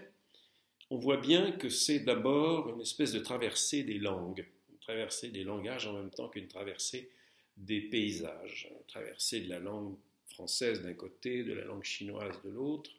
on 0.92 0.98
voit 0.98 1.18
bien 1.18 1.52
que 1.54 1.70
c'est 1.70 2.00
d'abord 2.00 2.70
une 2.70 2.82
espèce 2.82 3.14
de 3.14 3.20
traversée 3.20 3.84
des 3.84 3.98
langues, 3.98 4.46
une 4.70 4.78
traversée 4.78 5.30
des 5.30 5.44
langages 5.44 5.88
en 5.88 5.94
même 5.94 6.12
temps 6.12 6.30
qu'une 6.30 6.48
traversée 6.48 7.10
des 7.58 7.82
paysages, 7.82 8.70
une 8.72 8.86
traversée 8.86 9.42
de 9.42 9.50
la 9.50 9.60
langue 9.60 9.98
française 10.42 10.82
d'un 10.82 10.96
côté, 10.96 11.44
de 11.44 11.54
la 11.54 11.66
langue 11.66 11.84
chinoise 11.84 12.36
de 12.44 12.50
l'autre. 12.50 12.90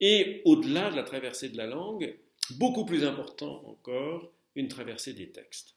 Et 0.00 0.40
au-delà 0.46 0.90
de 0.90 0.96
la 0.96 1.02
traversée 1.02 1.50
de 1.50 1.58
la 1.58 1.66
langue, 1.66 2.16
beaucoup 2.52 2.86
plus 2.86 3.04
important 3.04 3.62
encore, 3.68 4.32
une 4.54 4.68
traversée 4.68 5.12
des 5.12 5.28
textes. 5.28 5.74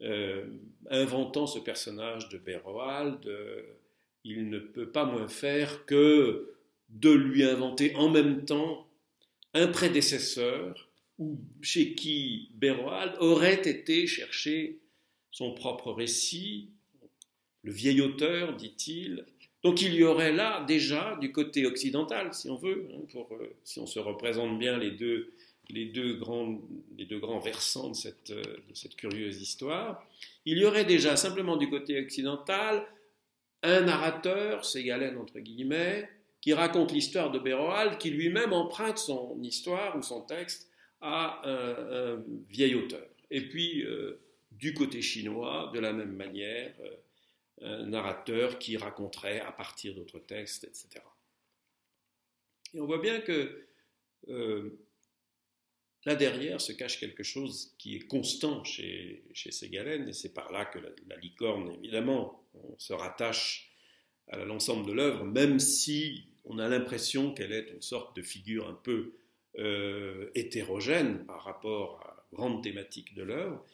Euh, 0.00 0.46
inventant 0.88 1.46
ce 1.46 1.58
personnage 1.58 2.30
de 2.30 2.38
Béroald, 2.38 3.30
il 4.24 4.48
ne 4.48 4.58
peut 4.58 4.90
pas 4.90 5.04
moins 5.04 5.28
faire 5.28 5.84
que 5.84 6.54
de 6.88 7.10
lui 7.10 7.44
inventer 7.44 7.94
en 7.94 8.08
même 8.08 8.46
temps 8.46 8.88
un 9.52 9.68
prédécesseur 9.68 10.88
chez 11.60 11.94
qui 11.94 12.48
Béroald 12.54 13.16
aurait 13.20 13.68
été 13.68 14.06
chercher 14.06 14.80
son 15.30 15.52
propre 15.52 15.92
récit, 15.92 16.70
le 17.62 17.70
vieil 17.72 18.00
auteur, 18.00 18.56
dit-il. 18.56 19.24
Donc 19.62 19.80
il 19.80 19.94
y 19.94 20.02
aurait 20.02 20.32
là 20.32 20.64
déjà 20.66 21.16
du 21.20 21.30
côté 21.30 21.66
occidental, 21.66 22.34
si 22.34 22.50
on 22.50 22.56
veut, 22.56 22.88
hein, 22.92 23.02
pour, 23.12 23.32
euh, 23.34 23.54
si 23.62 23.78
on 23.78 23.86
se 23.86 24.00
représente 24.00 24.58
bien 24.58 24.76
les 24.76 24.90
deux, 24.90 25.32
les 25.70 25.86
deux, 25.86 26.14
grands, 26.14 26.60
les 26.98 27.04
deux 27.04 27.20
grands 27.20 27.38
versants 27.38 27.90
de 27.90 27.94
cette, 27.94 28.30
euh, 28.30 28.42
de 28.42 28.74
cette 28.74 28.96
curieuse 28.96 29.40
histoire, 29.40 30.04
il 30.44 30.58
y 30.58 30.64
aurait 30.64 30.84
déjà 30.84 31.16
simplement 31.16 31.56
du 31.56 31.70
côté 31.70 32.00
occidental 32.00 32.84
un 33.62 33.82
narrateur, 33.82 34.64
Ségalène 34.64 35.16
entre 35.16 35.38
guillemets, 35.38 36.08
qui 36.40 36.52
raconte 36.52 36.90
l'histoire 36.90 37.30
de 37.30 37.38
Béroald, 37.38 37.98
qui 37.98 38.10
lui-même 38.10 38.52
emprunte 38.52 38.98
son 38.98 39.40
histoire 39.42 39.96
ou 39.96 40.02
son 40.02 40.22
texte 40.22 40.68
à 41.00 41.40
un, 41.48 42.20
vieil 42.50 42.74
auteur. 42.74 43.06
Et 43.30 43.42
puis, 43.42 43.82
euh, 43.84 44.18
du 44.50 44.74
côté 44.74 45.00
chinois, 45.02 45.70
de 45.72 45.78
la 45.78 45.92
même 45.92 46.14
manière, 46.14 46.72
narrateur 47.62 48.58
qui 48.58 48.76
raconterait 48.76 49.40
à 49.40 49.52
partir 49.52 49.94
d'autres 49.94 50.18
textes, 50.18 50.64
etc. 50.64 51.04
Et 52.74 52.80
on 52.80 52.86
voit 52.86 53.00
bien 53.00 53.20
que 53.20 53.66
euh, 54.28 54.78
là 56.04 56.14
derrière 56.14 56.60
se 56.60 56.72
cache 56.72 56.98
quelque 56.98 57.22
chose 57.22 57.74
qui 57.78 57.96
est 57.96 58.06
constant 58.06 58.64
chez, 58.64 59.24
chez 59.32 59.50
Ségalène, 59.50 60.08
et 60.08 60.12
c'est 60.12 60.32
par 60.32 60.52
là 60.52 60.64
que 60.64 60.78
la, 60.78 61.16
licorne, 61.16 61.70
évidemment, 61.74 62.44
se 62.78 62.92
rattache 62.92 63.72
à 64.28 64.38
l'ensemble 64.44 64.86
de 64.86 64.92
l'œuvre, 64.92 65.24
même 65.24 65.58
si 65.58 66.28
on 66.44 66.58
a 66.58 66.68
l'impression 66.68 67.32
qu'elle 67.34 67.52
est 67.52 67.70
une 67.70 67.82
sorte 67.82 68.16
de 68.16 68.22
figure 68.22 68.68
un 68.68 68.74
peu 68.74 69.14
euh, 69.58 70.30
hétérogène 70.34 71.24
par 71.26 71.44
rapport 71.44 72.00
à 72.00 72.16
la 72.16 72.24
grande 72.36 72.62
thématique 72.62 73.14
de 73.14 73.22
l'œuvre, 73.22 73.64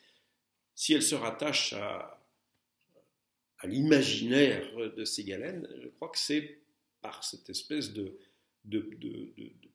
si 0.75 0.93
elle 0.93 1.03
se 1.03 1.15
rattache 1.15 1.73
à, 1.73 2.18
à 3.59 3.67
l'imaginaire 3.67 4.93
de 4.97 5.05
Ségalène, 5.05 5.69
je 5.83 5.89
crois 5.89 6.09
que 6.09 6.19
c'est 6.19 6.61
par 7.01 7.25
cette 7.25 7.51
espèce 7.51 7.93
de, 7.93 8.19
de, 8.65 9.33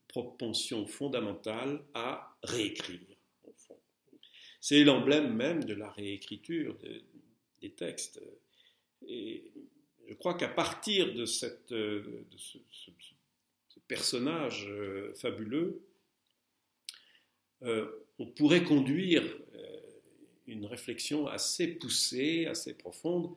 propension 0.08 0.86
fondamentale 0.86 1.84
à 1.96 2.38
réécrire. 2.44 3.00
C'est 4.62 4.84
l'emblème 4.84 5.34
même 5.34 5.64
de 5.64 5.74
la 5.74 5.90
réécriture 5.90 6.78
des 7.62 7.72
textes. 7.72 8.22
Et 9.08 9.52
je 10.08 10.14
crois 10.14 10.36
qu'à 10.36 10.48
partir 10.50 11.14
de, 11.14 11.26
cette, 11.26 11.72
euh, 11.72 12.26
ce, 12.38 12.60
personnage 13.88 14.68
euh, 14.70 15.14
fabuleux, 15.16 15.82
euh, 17.64 17.90
on 18.20 18.28
pourrait 18.28 18.64
conduire 18.64 19.24
une 20.46 20.66
réflexion 20.66 21.28
assez 21.28 21.68
poussée, 21.68 22.46
assez 22.46 22.74
profonde 22.78 23.34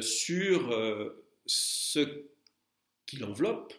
sur 0.00 1.14
ce 1.46 2.24
qui 3.06 3.16
l'enveloppe, 3.16 3.72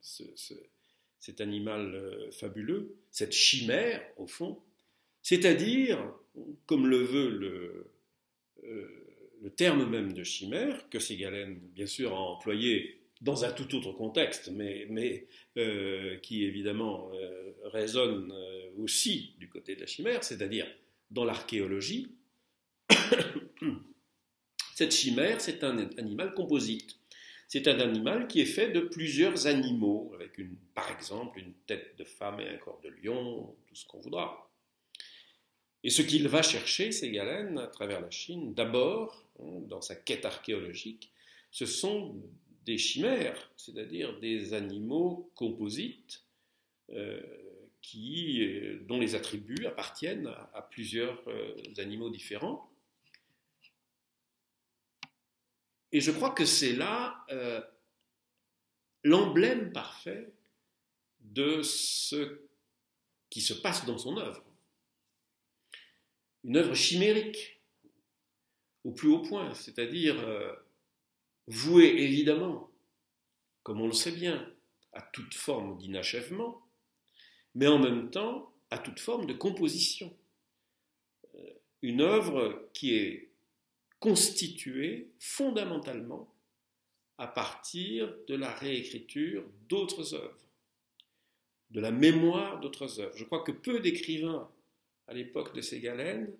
cet 0.00 1.40
animal 1.40 2.30
fabuleux, 2.32 2.96
cette 3.10 3.32
chimère 3.32 4.02
au 4.16 4.26
fond, 4.26 4.60
c'est-à-dire, 5.22 5.98
comme 6.66 6.86
le 6.86 6.98
veut 6.98 7.30
le, 7.30 7.90
terme 9.56 9.88
même 9.88 10.12
de 10.12 10.22
chimère, 10.22 10.88
que 10.90 10.98
Ségalène, 10.98 11.58
bien 11.74 11.86
sûr, 11.86 12.12
a 12.12 12.18
employé 12.18 13.00
dans 13.20 13.44
un 13.44 13.52
tout 13.52 13.74
autre 13.74 13.92
contexte, 13.92 14.50
mais, 14.50 15.26
euh, 15.56 16.16
qui 16.18 16.44
évidemment 16.44 17.10
euh, 17.14 17.52
résonne 17.64 18.32
euh, 18.32 18.70
aussi 18.78 19.34
du 19.38 19.48
côté 19.48 19.74
de 19.74 19.80
la 19.80 19.86
chimère, 19.86 20.22
c'est-à-dire 20.22 20.66
dans 21.10 21.24
l'archéologie, 21.24 22.08
cette 24.76 24.94
chimère, 24.94 25.40
c'est 25.40 25.64
un 25.64 25.76
animal 25.98 26.34
composite. 26.34 26.96
C'est 27.48 27.66
un 27.66 27.80
animal 27.80 28.28
qui 28.28 28.40
est 28.40 28.44
fait 28.44 28.70
de 28.70 28.80
plusieurs 28.80 29.46
animaux, 29.48 30.12
avec 30.14 30.38
une, 30.38 30.56
par 30.74 30.90
exemple 30.90 31.38
une 31.40 31.52
tête 31.66 31.96
de 31.98 32.04
femme 32.04 32.40
et 32.40 32.48
un 32.48 32.58
corps 32.58 32.80
de 32.82 32.90
lion, 33.02 33.54
tout 33.66 33.74
ce 33.74 33.86
qu'on 33.86 34.00
voudra. 34.00 34.50
Et 35.82 35.90
ce 35.90 36.02
qu'il 36.02 36.26
va 36.28 36.42
chercher, 36.42 36.92
Ségalène, 36.92 37.58
à 37.58 37.68
travers 37.68 38.00
la 38.00 38.10
Chine, 38.10 38.54
d'abord, 38.54 39.26
Hein, 39.40 39.60
dans 39.68 39.80
sa 39.80 39.94
quête 39.94 40.24
archéologique, 40.24 41.12
ce 41.50 41.66
sont 41.66 42.16
des 42.64 42.78
chimères, 42.78 43.50
c'est-à-dire 43.56 44.18
des 44.18 44.54
animaux 44.54 45.30
composites 45.34 46.24
euh, 46.90 47.20
euh, 47.94 48.80
dont 48.86 48.98
les 48.98 49.14
attributs 49.14 49.66
appartiennent 49.66 50.30
à, 50.54 50.62
plusieurs 50.62 51.22
euh, 51.28 51.54
animaux 51.78 52.10
différents. 52.10 52.68
Et 55.92 56.00
je 56.00 56.10
crois 56.10 56.30
que 56.30 56.44
c'est 56.44 56.72
là 56.72 57.24
l'emblème 59.06 59.72
parfait 59.72 60.32
de 61.20 61.62
ce 61.62 62.40
qui 63.30 63.40
se 63.40 63.54
passe 63.54 63.86
dans 63.86 63.98
son 63.98 64.16
œuvre. 64.16 64.42
Une 66.44 66.56
œuvre 66.56 66.74
chimérique, 66.74 67.60
au 68.84 68.92
plus 68.92 69.08
haut 69.08 69.22
point, 69.22 69.52
c'est-à-dire 69.54 70.18
euh, 70.20 70.52
voué 71.46 71.84
évidemment, 72.02 72.70
comme 73.62 73.80
on 73.80 73.86
le 73.86 73.92
sait 73.92 74.12
bien, 74.12 74.52
à 74.92 75.02
toute 75.02 75.34
forme 75.34 75.76
d'inachèvement, 75.78 76.66
mais 77.54 77.66
en 77.66 77.78
même 77.78 78.10
temps 78.10 78.54
à 78.70 78.78
toute 78.78 79.00
forme 79.00 79.26
de 79.26 79.34
composition. 79.34 80.16
Euh, 81.34 81.52
une 81.82 82.00
œuvre 82.00 82.70
qui 82.72 82.94
est 82.94 83.25
constituée 84.00 85.08
fondamentalement 85.18 86.32
à 87.18 87.26
partir 87.26 88.14
de 88.28 88.34
la 88.34 88.52
réécriture 88.52 89.44
d'autres 89.68 90.14
œuvres. 90.14 90.40
de 91.70 91.80
la 91.80 91.90
mémoire 91.90 92.60
d'autres 92.60 93.00
œuvres. 93.00 93.16
Je 93.16 93.24
crois 93.24 93.42
que 93.42 93.50
peu 93.50 93.80
d'écrivains 93.80 94.48
à 95.08 95.14
l'époque 95.14 95.52
de 95.54 95.60
Ségalène, 95.60 96.32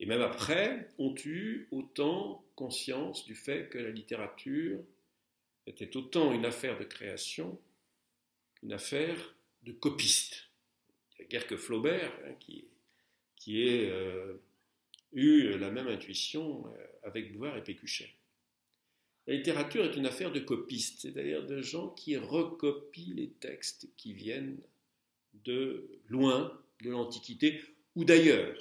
et 0.00 0.06
même 0.06 0.20
après, 0.20 0.88
ont 0.98 1.14
eu 1.24 1.68
autant 1.70 2.44
conscience 2.56 3.24
du 3.24 3.34
fait 3.34 3.68
que 3.70 3.78
la 3.78 3.90
littérature 3.90 4.80
était 5.66 5.96
autant 5.96 6.32
une 6.32 6.44
affaire 6.44 6.78
de 6.78 6.84
création 6.84 7.58
qu'une 8.56 8.72
affaire 8.72 9.34
de 9.62 9.72
copiste. 9.72 10.48
Il 11.12 11.20
n'y 11.20 11.24
a 11.26 11.28
guère 11.28 11.46
que 11.46 11.56
Flaubert 11.56 12.12
hein, 12.26 12.34
qui, 12.40 13.62
ait 13.62 13.88
euh, 13.90 14.34
eu 15.14 15.56
la 15.58 15.70
même 15.70 15.88
intuition 15.88 16.66
euh, 16.66 16.86
avec 17.02 17.32
Bouvard 17.32 17.56
et 17.56 17.62
Pécuchet. 17.62 18.10
La 19.26 19.34
littérature 19.34 19.84
est 19.84 19.96
une 19.96 20.06
affaire 20.06 20.32
de 20.32 20.40
copistes, 20.40 21.00
c'est-à-dire 21.00 21.46
de 21.46 21.62
gens 21.62 21.88
qui 21.88 22.16
recopient 22.16 23.14
les 23.14 23.30
textes 23.30 23.88
qui 23.96 24.12
viennent 24.12 24.60
de 25.44 25.88
loin, 26.08 26.60
de 26.82 26.90
l'Antiquité 26.90 27.62
ou 27.94 28.04
d'ailleurs, 28.04 28.58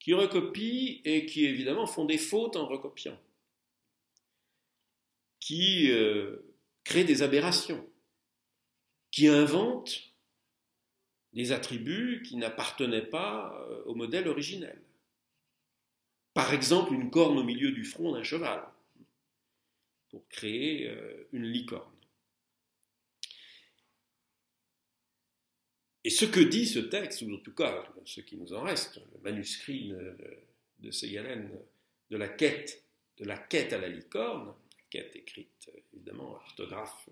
qui 0.00 0.14
recopient 0.14 1.00
et 1.04 1.26
qui 1.26 1.44
évidemment 1.44 1.86
font 1.86 2.04
des 2.04 2.18
fautes 2.18 2.56
en 2.56 2.66
recopiant, 2.66 3.18
qui 5.38 5.90
euh, 5.90 6.38
créent 6.82 7.04
des 7.04 7.22
aberrations, 7.22 7.86
qui 9.10 9.28
inventent 9.28 10.14
des 11.34 11.52
attributs 11.52 12.22
qui 12.22 12.36
n'appartenaient 12.36 13.06
pas 13.06 13.54
euh, 13.68 13.82
au 13.84 13.94
modèle 13.94 14.28
originel. 14.28 14.80
Par 16.34 16.52
exemple, 16.52 16.92
une 16.92 17.10
corne 17.10 17.38
au 17.38 17.44
milieu 17.44 17.70
du 17.70 17.84
front 17.84 18.12
d'un 18.12 18.24
cheval 18.24 18.60
pour 20.10 20.26
créer 20.28 20.88
euh, 20.88 21.28
une 21.32 21.44
licorne. 21.44 21.90
Et 26.02 26.10
ce 26.10 26.24
que 26.24 26.40
dit 26.40 26.66
ce 26.66 26.80
texte, 26.80 27.22
ou 27.22 27.32
en 27.32 27.38
tout 27.38 27.54
cas 27.54 27.84
ce 28.04 28.20
qui 28.20 28.36
nous 28.36 28.52
en 28.52 28.62
reste, 28.62 29.00
le 29.14 29.20
manuscrit 29.20 29.94
de, 30.80 30.90
Ségalène, 30.90 31.50
de 32.10 32.16
la 32.18 32.28
quête, 32.28 32.84
de 33.16 33.24
la 33.24 33.38
quête 33.38 33.72
à 33.72 33.78
la 33.78 33.88
licorne, 33.88 34.52
quête 34.90 35.16
écrite 35.16 35.70
évidemment 35.94 36.32
orthographe 36.32 37.08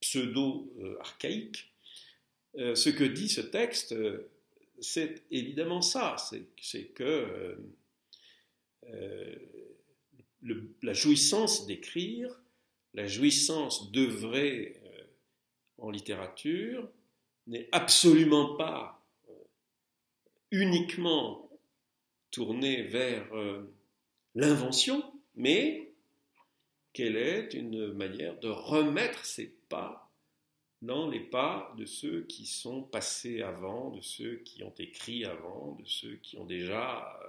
pseudo-archaïque, 0.00 1.72
euh, 2.58 2.74
ce 2.74 2.90
que 2.90 3.04
dit 3.04 3.28
ce 3.28 3.40
texte, 3.40 3.94
c'est 4.80 5.22
évidemment 5.30 5.80
ça, 5.80 6.16
c'est 6.60 6.86
que 6.88 7.56
euh, 8.86 9.34
la 10.82 10.94
jouissance 10.94 11.66
d'écrire, 11.66 12.40
la 12.94 13.06
jouissance 13.06 13.92
d'œuvrer 13.92 14.80
euh, 14.84 15.02
en 15.78 15.90
littérature 15.90 16.88
n'est 17.46 17.68
absolument 17.72 18.56
pas 18.56 19.04
euh, 19.28 19.32
uniquement 20.50 21.50
tournée 22.30 22.82
vers 22.82 23.26
l'invention, 24.36 25.02
mais 25.34 25.92
qu'elle 26.92 27.16
est 27.16 27.54
une 27.54 27.92
manière 27.92 28.38
de 28.38 28.48
remettre 28.48 29.24
ses 29.24 29.48
pas 29.68 30.12
dans 30.80 31.08
les 31.08 31.20
pas 31.20 31.74
de 31.76 31.84
ceux 31.84 32.22
qui 32.22 32.46
sont 32.46 32.82
passés 32.82 33.42
avant, 33.42 33.90
de 33.90 34.00
ceux 34.00 34.36
qui 34.36 34.62
ont 34.62 34.74
écrit 34.78 35.24
avant, 35.24 35.74
de 35.74 35.84
ceux 35.84 36.16
qui 36.16 36.38
ont 36.38 36.46
déjà 36.46 37.20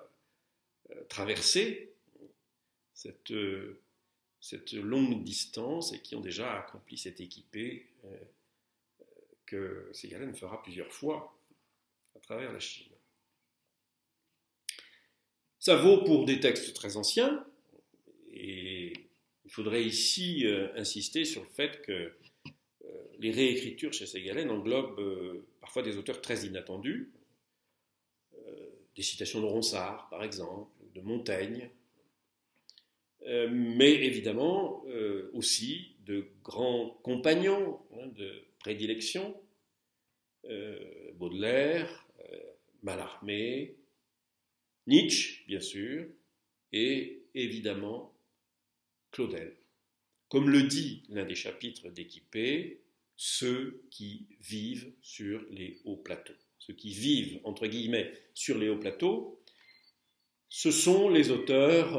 traversé 1.10 1.92
cette, 3.02 3.32
euh, 3.32 3.82
cette 4.40 4.74
longue 4.74 5.24
distance 5.24 5.92
et 5.94 6.02
qui 6.02 6.16
ont 6.16 6.22
déjà 6.22 6.60
accompli 6.60 6.98
cette 6.98 7.20
équipée 7.20 7.88
euh, 8.06 8.18
que 9.46 9.90
Ségalène 9.92 10.36
fera 10.36 10.62
plusieurs 10.62 10.92
fois 10.92 11.36
à 12.16 12.20
travers 12.20 12.52
la 12.52 12.60
Chine. 12.60 12.92
Ça 15.60 15.76
vaut 15.76 16.04
pour 16.04 16.26
des 16.26 16.40
textes 16.40 16.74
très 16.74 16.98
anciens, 16.98 17.46
et 18.32 18.94
il 19.46 19.52
faudrait 19.52 19.84
ici 19.84 20.46
euh, 20.46 20.74
insister 20.76 21.26
sur 21.26 21.42
le 21.42 21.50
fait 21.50 21.82
que 21.82 22.14
les 23.20 23.32
réécritures 23.32 23.94
chez 23.94 24.08
Ségalène 24.08 24.50
englobent 24.50 25.44
parfois 25.60 25.84
des 25.84 25.98
auteurs 25.98 26.22
très 26.22 26.46
inattendus, 26.46 27.12
des 28.96 29.04
citations 29.04 29.40
de 29.40 29.46
Ronsard 29.46 30.10
par 30.10 30.24
exemple, 30.24 30.72
de 30.94 31.02
Montaigne, 31.02 31.70
euh, 33.28 33.50
mais 33.52 33.94
évidemment 34.06 34.84
euh, 34.88 35.30
aussi 35.34 35.96
de 36.06 36.28
grands 36.44 36.90
compagnons 37.04 37.80
hein, 37.94 38.08
de 38.16 38.44
prédilection, 38.60 39.40
euh, 40.46 41.12
Baudelaire, 41.14 42.08
Mallarmé, 42.84 43.76
Nietzsche, 44.88 45.44
bien 45.48 45.60
sûr, 45.60 46.08
et 46.74 47.24
évidemment 47.36 48.18
Claudel. 49.12 49.56
Comme 50.30 50.50
le 50.50 50.64
dit 50.64 51.04
l'un 51.10 51.26
des 51.26 51.36
chapitres 51.36 51.90
d'Équipé, 51.90 52.82
ceux 53.16 53.84
qui 53.92 54.26
vivent 54.40 54.92
sur 55.02 55.46
les 55.52 55.80
hauts 55.84 55.98
plateaux. 55.98 56.34
Ceux 56.58 56.74
qui 56.74 56.92
vivent, 56.92 57.40
entre 57.44 57.68
guillemets, 57.68 58.12
sur 58.34 58.58
les 58.58 58.70
hauts 58.70 58.80
plateaux, 58.80 59.40
ce 60.54 60.70
sont 60.70 61.10
les 61.10 61.32
auteurs 61.32 61.98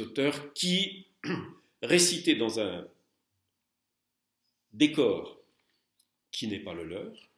auteurs 0.00 0.52
qui, 0.54 1.06
récités 1.82 2.34
dans 2.34 2.58
un 2.58 2.88
décor 4.72 5.40
qui 6.32 6.48
n'est 6.48 6.58
pas 6.58 6.74
le 6.74 6.82
leur, 6.84 7.30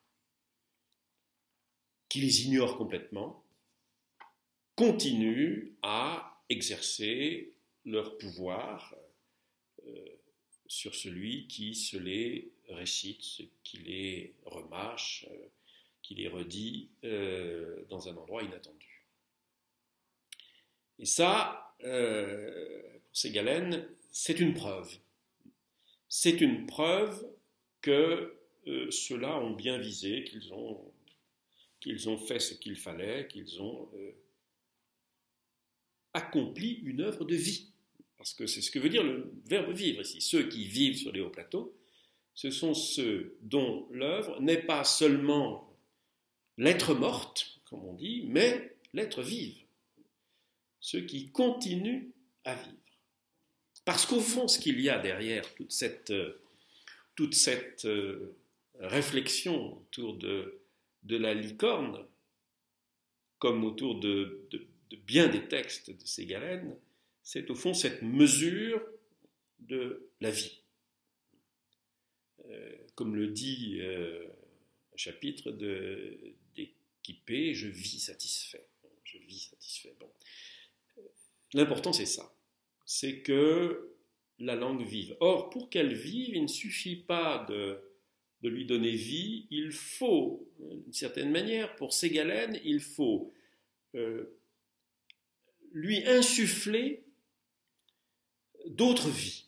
qui 2.08 2.20
les 2.20 2.46
ignore 2.46 2.78
complètement, 2.78 3.44
continuent 4.74 5.74
à 5.82 6.40
exercer 6.48 7.52
leur 7.84 8.16
pouvoir 8.16 8.94
euh, 9.86 10.04
sur 10.66 10.94
celui 10.94 11.46
qui 11.46 11.74
se 11.74 11.98
les 11.98 12.52
récite, 12.68 13.50
qui 13.62 13.78
les 13.78 14.34
remâche, 14.46 15.26
euh, 15.30 15.46
qui 16.02 16.14
les 16.14 16.28
redit 16.28 16.88
euh, 17.04 17.84
dans 17.90 18.08
un 18.08 18.16
endroit 18.16 18.42
inattendu. 18.42 18.95
Et 20.98 21.06
ça, 21.06 21.74
euh, 21.84 22.82
pour 23.04 23.16
ces 23.16 23.30
galènes, 23.30 23.86
c'est 24.12 24.40
une 24.40 24.54
preuve. 24.54 24.96
C'est 26.08 26.40
une 26.40 26.66
preuve 26.66 27.26
que 27.82 28.34
euh, 28.66 28.90
ceux-là 28.90 29.38
ont 29.38 29.52
bien 29.52 29.78
visé, 29.78 30.24
qu'ils 30.24 30.52
ont, 30.54 30.92
fait 32.26 32.40
ce 32.40 32.54
qu'il 32.54 32.76
fallait, 32.76 33.28
qu'ils 33.28 33.60
ont 33.60 33.88
euh, 33.94 34.12
accompli 36.14 36.80
une 36.84 37.02
œuvre 37.02 37.24
de 37.24 37.34
vie. 37.34 37.68
Parce 38.16 38.32
que 38.32 38.46
c'est 38.46 38.62
ce 38.62 38.70
que 38.70 38.78
veut 38.78 38.88
dire 38.88 39.04
le 39.04 39.30
verbe 39.44 39.72
vivre 39.72 40.00
ici. 40.00 40.20
Ceux 40.20 40.48
qui 40.48 40.64
vivent 40.64 40.96
sur 40.96 41.12
les 41.12 41.20
hauts 41.20 41.30
plateaux, 41.30 41.76
ce 42.34 42.50
sont 42.50 42.74
ceux 42.74 43.36
dont 43.42 43.86
l'œuvre 43.90 44.40
n'est 44.40 44.62
pas 44.62 44.84
seulement 44.84 45.70
l'être 46.56 46.94
morte, 46.94 47.60
comme 47.66 47.84
on 47.84 47.92
dit, 47.92 48.24
mais 48.26 48.76
l'être 48.94 49.22
vive 49.22 49.65
ceux 50.86 51.00
qui 51.00 51.32
continuent 51.32 52.12
à 52.44 52.54
vivre. 52.54 52.76
Parce 53.84 54.06
qu'au 54.06 54.20
fond, 54.20 54.46
ce 54.46 54.60
qu'il 54.60 54.80
y 54.80 54.88
a 54.88 55.00
derrière 55.00 55.52
toute 55.56 55.72
cette, 55.72 56.12
euh, 56.12 56.40
euh, 57.84 58.36
réflexion 58.78 59.78
autour 59.78 60.16
de, 60.16 60.60
de 61.02 61.16
la 61.16 61.34
licorne, 61.34 62.06
comme 63.40 63.64
autour 63.64 63.98
de, 63.98 64.48
bien 65.08 65.26
des 65.26 65.48
textes 65.48 65.90
de 65.90 66.06
Ségalène, 66.06 66.78
c'est 67.24 67.50
au 67.50 67.56
fond 67.56 67.74
cette 67.74 68.02
mesure 68.02 68.80
de 69.58 70.08
la 70.20 70.30
vie. 70.30 70.62
Euh, 72.44 72.76
comme 72.94 73.16
le 73.16 73.26
dit 73.26 73.80
un 73.82 74.96
chapitre 74.96 75.50
d'Équipé, 76.54 77.54
je 77.54 77.66
vis 77.66 77.98
satisfait. 77.98 78.68
Je 79.02 79.18
vis 79.18 79.48
satisfait. 79.50 79.96
Bon. 79.98 80.12
L'important, 81.56 81.94
c'est 81.94 82.04
ça. 82.04 82.36
C'est 82.84 83.20
que 83.20 83.96
la 84.38 84.56
langue 84.56 84.86
vive. 84.86 85.16
Or, 85.20 85.48
pour 85.48 85.70
qu'elle 85.70 85.94
vive, 85.94 86.34
il 86.34 86.42
ne 86.42 86.48
suffit 86.48 86.96
pas 86.96 87.46
de, 87.48 87.80
lui 88.42 88.66
donner 88.66 88.90
vie, 88.90 89.46
il 89.50 89.72
faut, 89.72 90.46
d'une 90.60 90.92
certaine 90.92 91.32
manière, 91.32 91.74
pour 91.76 91.94
Ségalène, 91.94 92.60
il 92.62 92.80
faut 92.80 93.32
euh, 93.94 94.38
lui 95.72 96.06
insuffler 96.06 97.02
d'autres 98.66 99.08
vies. 99.08 99.46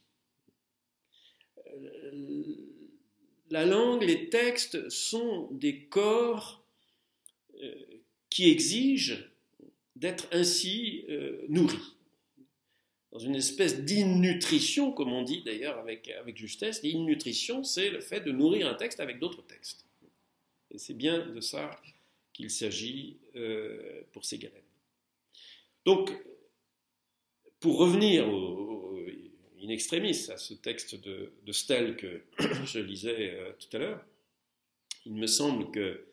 Euh, 1.59 2.57
la 3.51 3.67
langue, 3.67 4.03
les 4.03 4.31
textes 4.31 4.89
sont 4.89 5.49
des 5.53 5.85
corps 5.85 6.65
euh, 7.63 7.75
qui 8.31 8.51
exigent 8.51 9.31
d'être 9.95 10.27
ainsi 10.33 11.05
nourris. 11.49 11.98
Dans 13.13 13.19
une 13.19 13.37
espèce 13.37 13.81
d'innutrition, 13.85 14.93
comme 14.93 15.13
on 15.13 15.23
dit 15.23 15.43
d'ailleurs 15.43 15.79
avec, 15.79 16.09
avec 16.09 16.37
justesse. 16.37 16.83
L'innutrition, 16.83 17.65
c'est 17.65 17.91
le 17.91 18.01
fait 18.01 18.21
de 18.21 18.33
nourrir 18.33 18.69
un 18.69 18.75
texte 18.75 19.01
avec 19.01 19.19
d'autres 19.19 19.45
textes. 19.47 19.87
Et 20.71 20.79
c'est 20.79 20.95
bien 20.95 21.27
de 21.27 21.41
ça 21.41 21.71
qu'il 22.33 22.51
s'agit 22.51 23.17
euh, 23.37 24.03
pour 24.13 24.25
Ségalène. 24.25 24.63
Donc, 25.85 26.13
pour 27.61 27.79
revenir 27.79 28.29
in 29.61 29.69
extremis 29.69 30.31
à 30.31 30.37
ce 30.37 30.55
texte 30.55 30.95
de, 30.95 31.33
de 31.45 31.93
que 31.93 32.23
je 32.65 32.79
lisais 32.79 33.35
euh, 33.35 33.53
tout 33.59 33.77
à 33.77 33.81
l'heure, 33.81 34.05
il 35.05 35.15
me 35.15 35.27
semble 35.27 35.71
que 35.71 36.07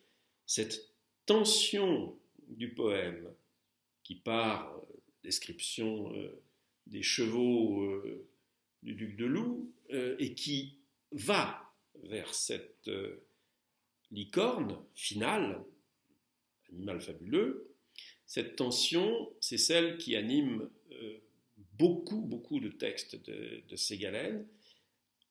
cette 0.45 0.89
tension 1.25 2.17
du 2.47 2.73
poème 2.73 3.31
qui 4.03 4.15
part 4.15 4.73
euh, 4.75 4.95
description 5.23 6.11
des 6.87 7.03
chevaux 7.03 7.83
euh, 7.83 8.27
du 8.83 8.93
duc 8.93 9.17
de 9.17 9.25
Loup 9.25 9.73
euh, 9.91 10.15
et 10.19 10.33
qui 10.35 10.77
va 11.11 11.73
vers 12.03 12.33
cette 12.33 12.87
euh, 12.87 13.25
licorne 14.11 14.77
finale, 14.93 15.63
animal 16.71 17.01
fabuleux. 17.01 17.75
Cette 18.25 18.55
tension, 18.55 19.31
c'est 19.39 19.57
celle 19.57 19.97
qui 19.97 20.15
anime 20.15 20.69
beaucoup, 21.77 22.21
beaucoup 22.21 22.59
de 22.59 22.69
textes 22.69 23.15
de, 23.15 23.63
de 23.67 23.75
Ségalène, 23.75 24.47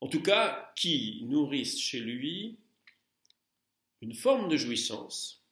en 0.00 0.08
tout 0.08 0.22
cas 0.22 0.72
qui 0.76 1.24
nourrissent 1.24 1.80
chez 1.80 1.98
lui 2.00 2.58
une 4.00 4.14
forme 4.14 4.48
de 4.48 4.56
jouissance 4.56 5.42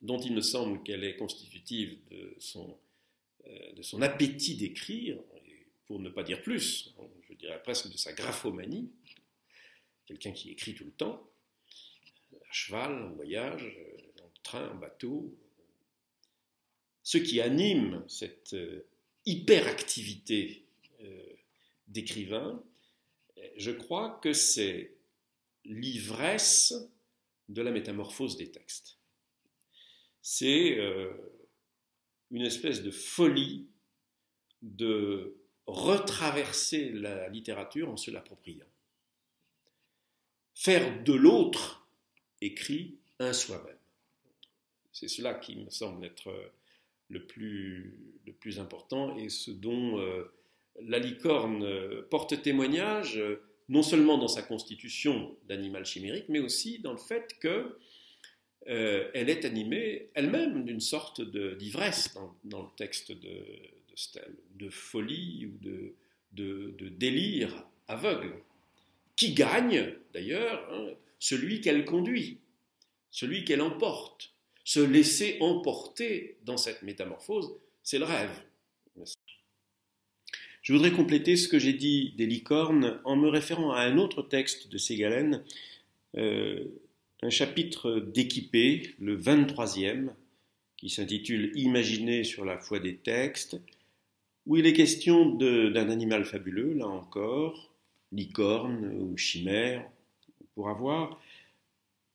dont 0.00 0.18
il 0.18 0.34
me 0.34 0.40
semble 0.40 0.82
qu'elle 0.82 1.04
est 1.04 1.16
constitutive 1.16 1.98
de 2.10 2.34
son 2.38 2.76
de 3.46 3.82
son 3.82 4.02
appétit 4.02 4.56
d'écrire, 4.56 5.18
pour 5.86 6.00
ne 6.00 6.08
pas 6.08 6.22
dire 6.22 6.42
plus, 6.42 6.94
je 7.28 7.34
dirais 7.34 7.62
presque 7.62 7.90
de 7.90 7.96
sa 7.96 8.12
graphomanie, 8.12 8.90
quelqu'un 10.06 10.32
qui 10.32 10.50
écrit 10.50 10.74
tout 10.74 10.84
le 10.84 10.92
temps, 10.92 11.28
à 12.34 12.52
cheval, 12.52 13.02
en 13.02 13.12
voyage, 13.12 13.76
en 14.22 14.30
train, 14.42 14.70
en 14.70 14.74
bateau. 14.74 15.36
Ce 17.02 17.18
qui 17.18 17.40
anime 17.40 18.04
cette 18.08 18.54
euh, 18.54 18.86
hyperactivité 19.26 20.66
euh, 21.00 21.36
d'écrivain, 21.88 22.62
je 23.56 23.70
crois 23.70 24.20
que 24.22 24.32
c'est 24.32 24.94
l'ivresse 25.64 26.74
de 27.48 27.62
la 27.62 27.70
métamorphose 27.70 28.36
des 28.36 28.50
textes. 28.50 28.98
C'est 30.22 30.78
une 32.32 32.42
espèce 32.42 32.82
de 32.82 32.90
folie 32.90 33.66
de 34.62 35.36
retraverser 35.66 36.90
la 36.90 37.28
littérature 37.28 37.88
en 37.90 37.96
se 37.96 38.10
l'appropriant. 38.10 38.66
Faire 40.54 41.02
de 41.04 41.12
l'autre 41.12 41.86
écrit 42.40 42.98
un 43.18 43.32
soi-même. 43.32 43.76
C'est 44.92 45.08
cela 45.08 45.34
qui 45.34 45.56
me 45.56 45.70
semble 45.70 46.04
être 46.04 46.52
le 47.08 47.26
plus, 47.26 47.96
le 48.26 48.32
plus 48.32 48.58
important 48.58 49.16
et 49.16 49.28
ce 49.28 49.50
dont 49.50 49.98
euh, 49.98 50.24
la 50.80 50.98
licorne 50.98 51.66
porte 52.10 52.40
témoignage, 52.42 53.22
non 53.68 53.82
seulement 53.82 54.18
dans 54.18 54.28
sa 54.28 54.42
constitution 54.42 55.36
d'animal 55.46 55.84
chimérique, 55.84 56.26
mais 56.28 56.40
aussi 56.40 56.78
dans 56.78 56.92
le 56.92 56.98
fait 56.98 57.38
que 57.40 57.78
euh, 58.68 59.10
elle 59.14 59.28
est 59.28 59.44
animée 59.44 60.08
elle-même 60.14 60.64
d'une 60.64 60.80
sorte 60.80 61.20
d'ivresse 61.20 62.14
dans, 62.44 62.62
le 62.62 62.68
texte 62.76 63.12
de, 63.12 63.28
de 63.28 64.20
de 64.56 64.70
folie 64.70 65.46
ou 65.46 65.58
de, 65.64 65.94
de, 66.32 66.88
délire 66.88 67.64
aveugle, 67.88 68.34
qui 69.16 69.34
gagne 69.34 69.94
d'ailleurs 70.14 70.68
hein, 70.72 70.90
celui 71.18 71.60
qu'elle 71.60 71.84
conduit, 71.84 72.38
celui 73.10 73.44
qu'elle 73.44 73.62
emporte. 73.62 74.30
Se 74.64 74.78
laisser 74.78 75.38
emporter 75.40 76.36
dans 76.44 76.56
cette 76.56 76.82
métamorphose, 76.82 77.52
c'est 77.82 77.98
le 77.98 78.04
rêve. 78.04 78.30
Je 80.62 80.72
voudrais 80.72 80.92
compléter 80.92 81.36
ce 81.36 81.48
que 81.48 81.58
j'ai 81.58 81.72
dit 81.72 82.14
des 82.16 82.26
licornes 82.26 83.00
en 83.04 83.16
me 83.16 83.28
référant 83.28 83.72
à 83.72 83.80
un 83.80 83.98
autre 83.98 84.22
texte 84.22 84.68
de 84.68 84.78
Ségalène, 84.78 85.42
euh, 86.16 86.64
un 87.22 87.30
chapitre 87.30 88.00
d'équipé, 88.00 88.94
le 88.98 89.16
23e, 89.16 90.10
qui 90.76 90.90
s'intitule 90.90 91.52
Imaginer 91.54 92.24
sur 92.24 92.44
la 92.44 92.58
foi 92.58 92.80
des 92.80 92.96
textes, 92.96 93.56
où 94.46 94.56
il 94.56 94.66
est 94.66 94.72
question 94.72 95.26
d'un 95.26 95.88
animal 95.88 96.24
fabuleux, 96.24 96.74
là 96.74 96.88
encore, 96.88 97.72
licorne 98.10 98.86
ou 99.00 99.16
chimère, 99.16 99.88
pour 100.56 100.68
avoir, 100.68 101.20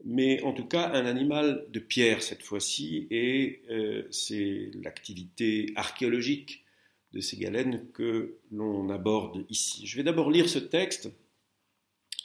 mais 0.04 0.42
en 0.44 0.52
tout 0.52 0.66
cas 0.66 0.92
un 0.92 1.06
animal 1.06 1.66
de 1.70 1.80
pierre 1.80 2.22
cette 2.22 2.44
fois-ci, 2.44 3.08
et 3.10 3.62
euh, 3.70 4.04
c'est 4.12 4.72
l'activité 4.84 5.72
archéologique 5.76 6.66
de 7.14 7.22
ces 7.22 7.38
galènes 7.38 7.86
que 7.94 8.36
l'on 8.52 8.90
aborde 8.90 9.46
ici. 9.50 9.88
Je 9.88 9.96
vais 9.96 10.04
d'abord 10.04 10.30
lire 10.30 10.50
ce 10.50 10.60
texte. 10.60 11.10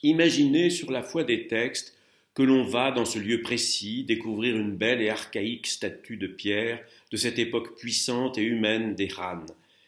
Imaginez 0.02 0.68
sur 0.68 0.90
la 0.90 1.04
foi 1.04 1.22
des 1.22 1.46
textes 1.46 1.96
que 2.34 2.42
l'on 2.42 2.64
va 2.64 2.90
dans 2.90 3.04
ce 3.04 3.18
lieu 3.18 3.42
précis 3.42 4.04
découvrir 4.04 4.56
une 4.56 4.76
belle 4.76 5.02
et 5.02 5.10
archaïque 5.10 5.66
statue 5.66 6.16
de 6.16 6.26
pierre 6.26 6.82
de 7.10 7.16
cette 7.16 7.38
époque 7.38 7.76
puissante 7.78 8.38
et 8.38 8.42
humaine 8.42 8.94
des 8.94 9.08
Han, 9.18 9.44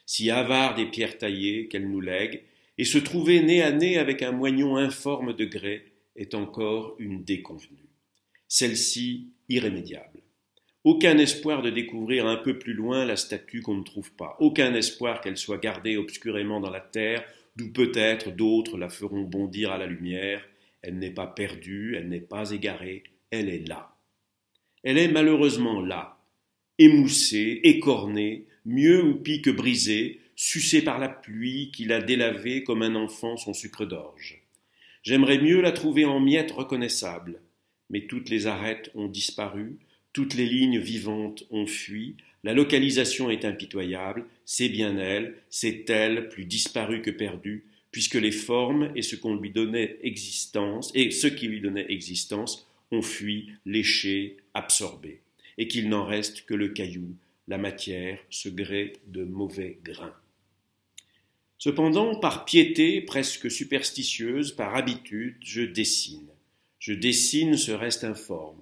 si 0.06 0.30
avare 0.30 0.74
des 0.74 0.86
pierres 0.86 1.18
taillées 1.18 1.68
qu'elle 1.68 1.88
nous 1.88 2.00
lègue, 2.00 2.42
et 2.76 2.84
se 2.84 2.98
trouver 2.98 3.40
nez 3.40 3.62
à 3.62 3.70
nez 3.70 3.98
avec 3.98 4.22
un 4.22 4.32
moignon 4.32 4.76
informe 4.76 5.32
de 5.34 5.44
grès 5.44 5.84
est 6.16 6.34
encore 6.34 6.96
une 6.98 7.24
déconvenue. 7.24 7.88
Celle-ci 8.48 9.28
irrémédiable. 9.48 10.20
Aucun 10.82 11.16
espoir 11.16 11.62
de 11.62 11.70
découvrir 11.70 12.26
un 12.26 12.36
peu 12.36 12.58
plus 12.58 12.74
loin 12.74 13.06
la 13.06 13.16
statue 13.16 13.62
qu'on 13.62 13.76
ne 13.76 13.84
trouve 13.84 14.12
pas, 14.12 14.36
aucun 14.38 14.74
espoir 14.74 15.22
qu'elle 15.22 15.38
soit 15.38 15.58
gardée 15.58 15.96
obscurément 15.96 16.60
dans 16.60 16.70
la 16.70 16.80
terre, 16.80 17.24
d'où 17.56 17.72
peut-être 17.72 18.30
d'autres 18.30 18.76
la 18.76 18.90
feront 18.90 19.22
bondir 19.22 19.72
à 19.72 19.78
la 19.78 19.86
lumière, 19.86 20.44
elle 20.84 20.98
n'est 20.98 21.10
pas 21.10 21.26
perdue, 21.26 21.96
elle 21.96 22.08
n'est 22.08 22.20
pas 22.20 22.50
égarée, 22.50 23.04
elle 23.30 23.48
est 23.48 23.66
là. 23.66 23.96
Elle 24.82 24.98
est 24.98 25.08
malheureusement 25.08 25.80
là, 25.80 26.18
émoussée, 26.78 27.60
écornée, 27.64 28.46
mieux 28.66 29.02
ou 29.02 29.14
pis 29.14 29.40
que 29.40 29.50
brisée, 29.50 30.20
sucée 30.36 30.82
par 30.82 30.98
la 30.98 31.08
pluie 31.08 31.70
qui 31.72 31.86
l'a 31.86 32.02
délavée 32.02 32.64
comme 32.64 32.82
un 32.82 32.94
enfant 32.94 33.36
son 33.36 33.54
sucre 33.54 33.86
d'orge. 33.86 34.42
J'aimerais 35.02 35.38
mieux 35.38 35.60
la 35.60 35.72
trouver 35.72 36.04
en 36.04 36.20
miettes 36.20 36.52
reconnaissables, 36.52 37.40
mais 37.88 38.06
toutes 38.06 38.28
les 38.28 38.46
arêtes 38.46 38.90
ont 38.94 39.08
disparu, 39.08 39.78
toutes 40.12 40.34
les 40.34 40.46
lignes 40.46 40.78
vivantes 40.78 41.44
ont 41.50 41.66
fui, 41.66 42.16
la 42.42 42.52
localisation 42.52 43.30
est 43.30 43.46
impitoyable, 43.46 44.26
c'est 44.44 44.68
bien 44.68 44.98
elle, 44.98 45.36
c'est 45.48 45.88
elle, 45.88 46.28
plus 46.28 46.44
disparue 46.44 47.00
que 47.00 47.10
perdue, 47.10 47.64
puisque 47.94 48.16
les 48.16 48.32
formes 48.32 48.90
et 48.96 49.02
ce 49.02 49.14
qu'on 49.14 49.36
lui 49.36 49.50
donnait 49.50 49.98
existence, 50.02 50.90
et 50.96 51.12
ce 51.12 51.28
qui 51.28 51.46
lui 51.46 51.60
donnait 51.60 51.86
existence, 51.88 52.68
ont 52.90 53.02
fui, 53.02 53.50
léché, 53.66 54.38
absorbé, 54.52 55.20
et 55.58 55.68
qu'il 55.68 55.88
n'en 55.88 56.04
reste 56.04 56.44
que 56.44 56.54
le 56.54 56.70
caillou, 56.70 57.14
la 57.46 57.56
matière, 57.56 58.18
ce 58.30 58.48
grès 58.48 58.94
de 59.06 59.22
mauvais 59.22 59.78
grain. 59.84 60.12
Cependant, 61.56 62.18
par 62.18 62.44
piété 62.44 63.00
presque 63.00 63.48
superstitieuse, 63.48 64.50
par 64.50 64.74
habitude, 64.74 65.36
je 65.40 65.62
dessine. 65.62 66.26
Je 66.80 66.94
dessine 66.94 67.56
ce 67.56 67.70
reste 67.70 68.02
informe. 68.02 68.60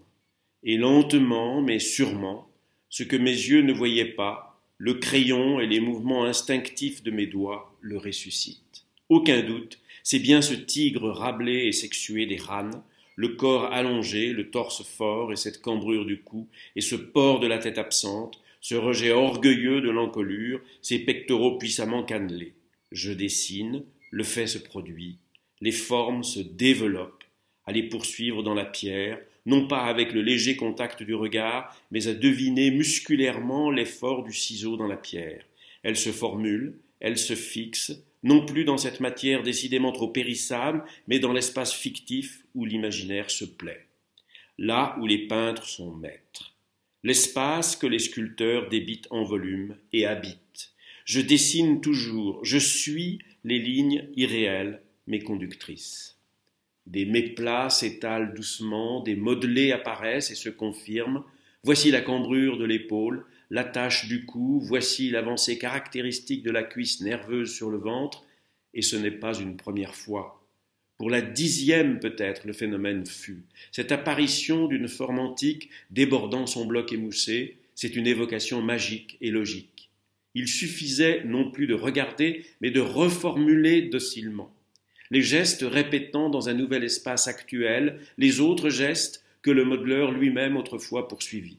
Et 0.62 0.76
lentement, 0.76 1.62
mais 1.62 1.78
sûrement, 1.78 2.50
ce 2.90 3.02
que 3.02 3.16
mes 3.16 3.30
yeux 3.30 3.62
ne 3.62 3.72
voyaient 3.72 4.04
pas, 4.04 4.62
le 4.76 4.92
crayon 4.92 5.58
et 5.58 5.66
les 5.66 5.80
mouvements 5.80 6.26
instinctifs 6.26 7.02
de 7.02 7.10
mes 7.10 7.26
doigts 7.26 7.74
le 7.80 7.96
ressuscitent. 7.96 8.71
Aucun 9.08 9.42
doute, 9.42 9.78
c'est 10.02 10.18
bien 10.18 10.42
ce 10.42 10.54
tigre 10.54 11.10
rablé 11.10 11.66
et 11.66 11.72
sexué 11.72 12.26
des 12.26 12.36
rânes, 12.36 12.82
le 13.16 13.28
corps 13.28 13.72
allongé, 13.72 14.32
le 14.32 14.50
torse 14.50 14.82
fort 14.82 15.32
et 15.32 15.36
cette 15.36 15.60
cambrure 15.60 16.06
du 16.06 16.22
cou, 16.22 16.48
et 16.76 16.80
ce 16.80 16.96
port 16.96 17.40
de 17.40 17.46
la 17.46 17.58
tête 17.58 17.78
absente, 17.78 18.40
ce 18.60 18.74
rejet 18.74 19.10
orgueilleux 19.10 19.80
de 19.80 19.90
l'encolure, 19.90 20.60
ces 20.80 21.00
pectoraux 21.00 21.58
puissamment 21.58 22.04
cannelés. 22.04 22.54
Je 22.90 23.12
dessine, 23.12 23.84
le 24.10 24.24
fait 24.24 24.46
se 24.46 24.58
produit, 24.58 25.18
les 25.60 25.72
formes 25.72 26.24
se 26.24 26.40
développent, 26.40 27.24
à 27.64 27.72
les 27.72 27.82
poursuivre 27.84 28.42
dans 28.42 28.54
la 28.54 28.64
pierre, 28.64 29.20
non 29.46 29.66
pas 29.66 29.84
avec 29.84 30.12
le 30.12 30.22
léger 30.22 30.56
contact 30.56 31.02
du 31.02 31.14
regard, 31.14 31.76
mais 31.90 32.06
à 32.06 32.14
deviner 32.14 32.70
musculairement 32.70 33.70
l'effort 33.70 34.22
du 34.22 34.32
ciseau 34.32 34.76
dans 34.76 34.86
la 34.86 34.96
pierre. 34.96 35.44
Elles 35.82 35.96
se 35.96 36.10
formulent, 36.10 36.78
elles 37.00 37.18
se 37.18 37.34
fixent, 37.34 38.04
non 38.22 38.44
plus 38.44 38.64
dans 38.64 38.76
cette 38.76 39.00
matière 39.00 39.42
décidément 39.42 39.92
trop 39.92 40.08
périssable, 40.08 40.84
mais 41.08 41.18
dans 41.18 41.32
l'espace 41.32 41.72
fictif 41.72 42.44
où 42.54 42.64
l'imaginaire 42.64 43.30
se 43.30 43.44
plaît. 43.44 43.86
Là 44.58 44.96
où 45.00 45.06
les 45.06 45.26
peintres 45.26 45.66
sont 45.66 45.92
maîtres. 45.94 46.54
L'espace 47.02 47.74
que 47.74 47.86
les 47.86 47.98
sculpteurs 47.98 48.68
débitent 48.68 49.08
en 49.10 49.24
volume 49.24 49.76
et 49.92 50.06
habitent. 50.06 50.72
Je 51.04 51.20
dessine 51.20 51.80
toujours, 51.80 52.44
je 52.44 52.58
suis 52.58 53.18
les 53.44 53.58
lignes 53.58 54.08
irréelles, 54.14 54.82
mais 55.08 55.18
conductrices. 55.18 56.16
Des 56.86 57.04
méplats 57.04 57.70
s'étalent 57.70 58.34
doucement, 58.34 59.00
des 59.00 59.16
modelés 59.16 59.72
apparaissent 59.72 60.30
et 60.30 60.36
se 60.36 60.48
confirment. 60.48 61.24
Voici 61.64 61.90
la 61.90 62.00
cambrure 62.00 62.56
de 62.56 62.64
l'épaule, 62.64 63.24
l'attache 63.52 64.08
du 64.08 64.24
cou, 64.24 64.60
voici 64.62 65.10
l'avancée 65.10 65.58
caractéristique 65.58 66.42
de 66.42 66.50
la 66.50 66.62
cuisse 66.62 67.02
nerveuse 67.02 67.52
sur 67.52 67.68
le 67.68 67.76
ventre, 67.76 68.24
et 68.72 68.80
ce 68.80 68.96
n'est 68.96 69.10
pas 69.10 69.34
une 69.34 69.58
première 69.58 69.94
fois. 69.94 70.42
Pour 70.96 71.10
la 71.10 71.20
dixième 71.20 72.00
peut-être, 72.00 72.46
le 72.46 72.54
phénomène 72.54 73.04
fut. 73.04 73.42
Cette 73.70 73.92
apparition 73.92 74.68
d'une 74.68 74.88
forme 74.88 75.18
antique 75.18 75.68
débordant 75.90 76.46
son 76.46 76.64
bloc 76.64 76.94
émoussé, 76.94 77.58
c'est 77.74 77.94
une 77.94 78.06
évocation 78.06 78.62
magique 78.62 79.18
et 79.20 79.30
logique. 79.30 79.90
Il 80.34 80.48
suffisait 80.48 81.22
non 81.26 81.50
plus 81.50 81.66
de 81.66 81.74
regarder, 81.74 82.46
mais 82.62 82.70
de 82.70 82.80
reformuler 82.80 83.82
docilement. 83.82 84.50
Les 85.10 85.20
gestes 85.20 85.66
répétant 85.68 86.30
dans 86.30 86.48
un 86.48 86.54
nouvel 86.54 86.84
espace 86.84 87.28
actuel 87.28 88.00
les 88.16 88.40
autres 88.40 88.70
gestes 88.70 89.26
que 89.42 89.50
le 89.50 89.66
modeleur 89.66 90.10
lui-même 90.10 90.56
autrefois 90.56 91.06
poursuivit. 91.06 91.58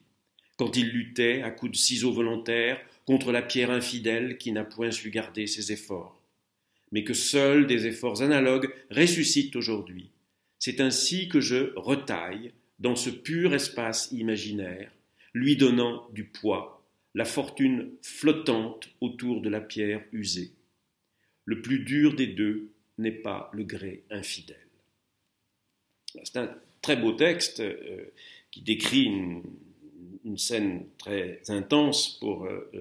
Quand 0.63 0.78
il 0.78 0.91
luttait 0.91 1.41
à 1.41 1.52
coups 1.52 1.73
de 1.73 1.78
ciseaux 1.78 2.13
volontaires 2.13 2.80
contre 3.04 3.34
la 3.34 3.41
pierre 3.41 3.69
infidèle 3.69 4.38
qui 4.38 4.54
n'a 4.54 4.63
point 4.63 4.91
su 4.91 5.10
garder 5.10 5.45
ses 5.45 5.73
efforts 5.73 6.23
mais 6.93 7.04
que 7.04 7.13
seuls 7.13 7.67
des 7.67 7.88
efforts 7.88 8.21
analogues 8.21 8.71
ressuscitent 8.91 9.58
aujourd'hui. 9.58 10.12
C'est 10.60 10.80
ainsi 10.80 11.28
que 11.28 11.41
je 11.41 11.73
retaille 11.76 12.54
dans 12.80 12.95
ce 12.95 13.10
pur 13.10 13.54
espace 13.54 14.12
imaginaire, 14.12 14.91
lui 15.34 15.58
donnant 15.58 16.08
du 16.13 16.23
poids, 16.23 16.86
la 17.15 17.26
fortune 17.26 17.89
flottante 18.04 18.89
autour 19.02 19.41
de 19.41 19.49
la 19.49 19.60
pierre 19.60 20.04
usée. 20.13 20.52
Le 21.45 21.62
plus 21.62 21.80
dur 21.80 22.15
des 22.15 22.28
deux 22.28 22.69
n'est 22.99 23.12
pas 23.12 23.49
le 23.54 23.63
grès 23.63 24.04
infidèle. 24.12 24.58
C'est 26.23 26.38
un 26.38 26.56
très 26.82 26.95
beau 26.95 27.13
texte 27.13 27.60
euh, 27.60 28.06
qui 28.52 28.62
décrit 28.62 29.06
une, 29.06 29.41
scène 30.38 30.86
très 30.98 31.42
intense 31.50 32.18
pour 32.20 32.46
euh, 32.46 32.72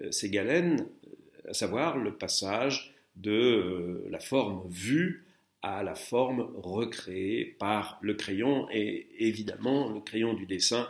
euh, 0.00 0.10
Ségalène, 0.10 0.86
à 1.48 1.54
savoir 1.54 1.98
le 1.98 2.14
passage 2.14 2.94
de 3.16 3.30
euh, 3.30 4.06
la 4.10 4.18
forme 4.18 4.68
vue 4.68 5.24
à 5.62 5.82
la 5.82 5.94
forme 5.94 6.50
recréée 6.56 7.56
par 7.58 7.98
le 8.02 8.14
crayon. 8.14 8.68
Et 8.70 9.06
évidemment, 9.18 9.90
le 9.92 10.00
crayon 10.00 10.34
du 10.34 10.46
dessin 10.46 10.88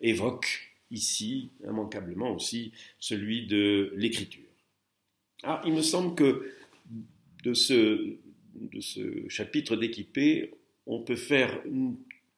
évoque 0.00 0.72
ici, 0.90 1.50
immanquablement 1.64 2.34
aussi, 2.34 2.72
celui 2.98 3.46
de 3.46 3.92
l'écriture. 3.96 4.48
Ah, 5.42 5.60
il 5.66 5.72
me 5.72 5.82
semble 5.82 6.14
que 6.14 6.50
de 7.42 7.52
ce, 7.52 8.16
de 8.54 8.80
ce 8.80 9.28
chapitre 9.28 9.76
d'équipé, 9.76 10.54
on 10.86 11.00
peut 11.00 11.16
faire 11.16 11.60
une 11.66 11.96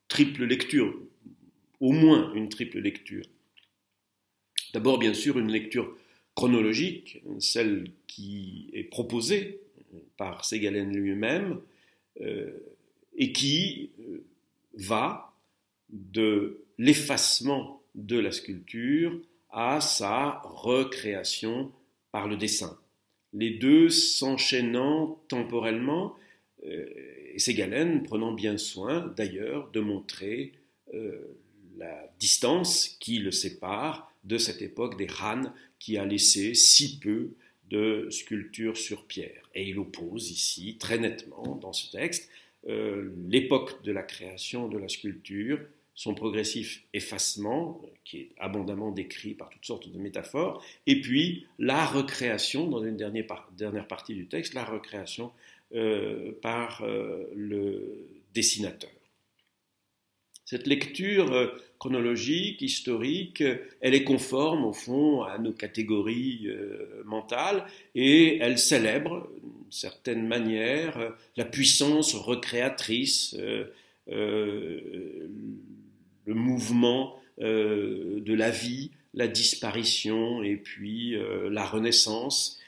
triple 0.09 0.45
lecture, 0.45 0.99
au 1.81 1.93
moins 1.93 2.33
une 2.35 2.49
triple 2.49 2.79
lecture. 2.79 3.25
D'abord, 4.73 4.99
bien 4.99 5.15
sûr, 5.15 5.39
une 5.39 5.51
lecture 5.51 5.97
chronologique, 6.35 7.23
celle 7.39 7.91
qui 8.07 8.71
est 8.73 8.85
proposée 8.85 9.61
par 10.17 10.45
Ségalen 10.45 10.93
lui-même, 10.95 11.61
euh, 12.21 12.51
et 13.17 13.33
qui 13.33 13.91
euh, 14.01 14.25
va 14.75 15.35
de 15.89 16.65
l'effacement 16.79 17.83
de 17.95 18.19
la 18.19 18.31
sculpture 18.31 19.21
à 19.51 19.81
sa 19.81 20.41
recréation 20.45 21.73
par 22.13 22.29
le 22.29 22.37
dessin. 22.37 22.79
Les 23.33 23.51
deux 23.51 23.89
s'enchaînant 23.89 25.23
temporellement, 25.29 26.15
euh, 26.65 26.87
et 27.33 27.39
Ségalen 27.39 28.03
prenant 28.03 28.33
bien 28.33 28.59
soin 28.59 29.13
d'ailleurs 29.17 29.71
de 29.71 29.81
montrer 29.81 30.53
la 31.81 32.13
distance 32.21 32.97
qui 33.01 33.19
le 33.19 33.33
sépare 33.33 34.13
de 34.25 34.39
cette 34.39 34.63
époque 34.63 34.97
des 34.97 35.09
Han 35.23 35.53
qui 35.79 35.97
a 35.97 36.05
laissé 36.05 36.55
si 36.55 37.01
peu 37.01 37.31
de 37.71 38.09
sculptures 38.11 38.77
sur 38.77 39.07
pierre. 39.07 39.49
Et 39.55 39.69
il 39.69 39.79
oppose 39.79 40.31
ici 40.31 40.77
très 40.79 40.99
nettement 40.99 41.57
dans 41.57 41.73
ce 41.73 41.91
texte 41.91 42.31
euh, 42.69 43.11
l'époque 43.27 43.83
de 43.85 43.93
la 43.93 44.03
création 44.03 44.69
de 44.69 44.77
la 44.77 44.89
sculpture, 44.89 45.59
son 45.95 46.15
progressif 46.15 46.85
effacement, 46.93 47.81
qui 48.05 48.19
est 48.19 48.31
abondamment 48.39 48.91
décrit 48.91 49.35
par 49.35 49.49
toutes 49.49 49.65
sortes 49.65 49.91
de 49.91 49.99
métaphores, 49.99 50.63
et 50.87 51.01
puis 51.01 51.47
la 51.59 51.87
recréation, 51.87 52.67
dans 52.67 52.83
une 52.85 52.97
dernière, 52.97 53.87
partie 53.87 54.15
du 54.15 54.27
texte, 54.27 54.55
la 54.55 54.65
recréation 54.65 55.33
euh, 55.75 56.33
par 56.43 56.83
euh, 56.83 57.31
le 57.35 58.07
dessinateur. 58.35 58.91
Cette 60.51 60.67
lecture 60.67 61.33
euh, 61.33 61.47
chronologique, 61.79 62.61
historique, 62.61 63.45
elle 63.81 63.95
est 63.95 64.03
conforme 64.03 64.65
au 64.65 64.73
fond 64.73 65.23
à 65.23 65.39
nos 65.39 65.53
catégories 65.53 66.49
euh, 66.49 67.05
mentales 67.05 67.65
et 67.95 68.39
elle 68.39 68.59
célèbre 68.59 69.31
d'une 69.41 69.71
certaine 69.71 70.27
manière 70.27 70.99
euh, 70.99 71.11
la 71.37 71.45
puissance 71.45 72.17
recréatrice, 72.17 73.37
le 74.09 74.51
mouvement 76.27 77.15
de 77.39 78.35
la 78.35 78.51
vie, 78.51 78.91
la 79.15 79.29
disparition 79.29 80.43
et 80.43 80.57
puis 80.57 81.15
la 81.49 81.65
renaissance. 81.65 82.59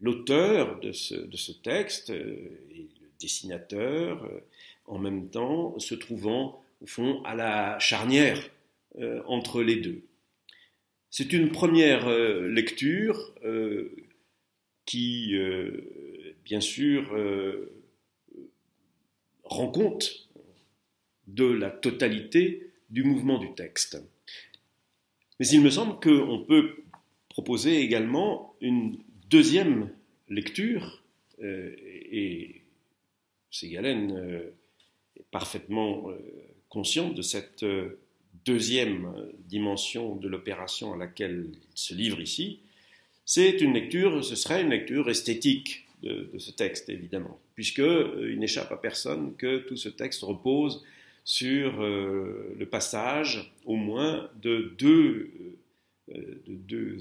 L'auteur 0.00 0.80
de 0.80 0.92
ce, 0.92 1.14
de 1.14 1.36
ce, 1.36 1.52
texte, 1.52 2.08
et 2.08 2.88
le 3.02 3.10
dessinateur, 3.20 4.26
en 4.90 4.98
même 4.98 5.30
temps 5.30 5.78
se 5.78 5.94
trouvant 5.94 6.62
au 6.82 6.86
fond 6.86 7.22
à 7.22 7.34
la 7.34 7.78
charnière 7.78 8.50
euh, 8.98 9.22
entre 9.26 9.62
les 9.62 9.76
deux. 9.76 10.02
C'est 11.10 11.32
une 11.32 11.50
première 11.50 12.08
euh, 12.08 12.48
lecture 12.48 13.32
euh, 13.44 13.94
qui, 14.84 15.36
bien 16.44 16.60
sûr, 16.60 17.16
rend 19.44 19.68
compte 19.68 20.28
de 21.28 21.44
la 21.44 21.70
totalité 21.70 22.72
du 22.88 23.04
mouvement 23.04 23.38
du 23.38 23.54
texte. 23.54 24.02
Mais 25.38 25.46
il 25.46 25.60
me 25.60 25.70
semble 25.70 26.00
qu'on 26.00 26.44
peut 26.44 26.82
proposer 27.28 27.78
également 27.82 28.56
une 28.60 28.98
deuxième 29.28 29.92
lecture, 30.28 31.04
et 31.40 32.62
Ségalène 33.52 34.50
parfaitement 35.30 36.10
euh, 36.10 36.18
consciente 36.68 37.14
de 37.14 37.22
cette 37.22 37.62
euh, 37.62 37.98
deuxième 38.44 39.12
dimension 39.48 40.16
de 40.16 40.28
l'opération 40.28 40.92
à 40.94 40.96
laquelle 40.96 41.46
il 41.52 41.58
se 41.74 41.94
livre 41.94 42.20
ici, 42.20 42.60
c'est 43.24 43.60
une 43.60 43.74
lecture, 43.74 44.24
ce 44.24 44.34
serait 44.34 44.62
une 44.62 44.70
lecture 44.70 45.08
esthétique 45.10 45.86
de, 46.02 46.30
ce 46.38 46.50
texte, 46.50 46.88
évidemment, 46.88 47.38
puisqu'il 47.54 47.82
euh, 47.82 48.34
n'échappe 48.36 48.72
à 48.72 48.76
personne 48.76 49.36
que 49.36 49.58
tout 49.58 49.76
ce 49.76 49.88
texte 49.88 50.22
repose 50.22 50.84
sur 51.22 51.82
le 51.82 52.66
passage, 52.68 53.52
au 53.66 53.76
moins, 53.76 54.30
de 54.42 54.74
deux 54.78 55.60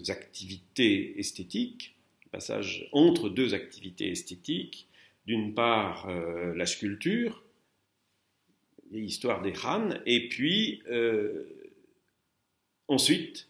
activités 0.09 1.17
esthétiques, 1.17 1.95
le 2.25 2.29
passage 2.29 2.89
entre 2.91 3.29
deux 3.29 3.53
activités 3.55 4.11
esthétiques, 4.11 4.87
d'une 5.25 5.53
part 5.55 6.11
la 6.53 6.65
sculpture, 6.67 7.43
l'histoire 8.91 9.41
des 9.41 9.53
Han, 9.65 9.89
et 10.05 10.29
puis 10.29 10.81
euh, 10.89 11.43
ensuite 12.87 13.47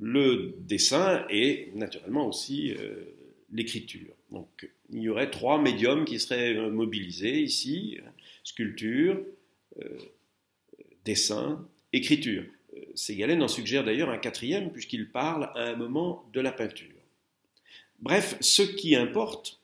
le 0.00 0.54
dessin 0.58 1.26
et 1.28 1.70
naturellement 1.74 2.28
aussi 2.28 2.72
euh, 2.72 3.04
l'écriture. 3.52 4.14
Donc 4.30 4.68
il 4.90 5.02
y 5.02 5.08
aurait 5.08 5.30
trois 5.30 5.60
médiums 5.60 6.04
qui 6.04 6.18
seraient 6.18 6.56
euh, 6.56 6.70
mobilisés 6.70 7.40
ici, 7.40 7.98
sculpture, 8.42 9.20
dessin, 11.04 11.66
écriture. 11.92 12.44
Ségalène 12.94 13.42
en 13.42 13.48
suggère 13.48 13.84
d'ailleurs 13.84 14.10
un 14.10 14.18
quatrième 14.18 14.70
puisqu'il 14.70 15.10
parle 15.10 15.50
à 15.54 15.68
un 15.68 15.76
moment 15.76 16.28
de 16.32 16.40
la 16.40 16.52
peinture. 16.52 16.88
Bref, 18.00 18.36
ce 18.40 18.62
qui 18.62 18.96
importe 18.96 19.60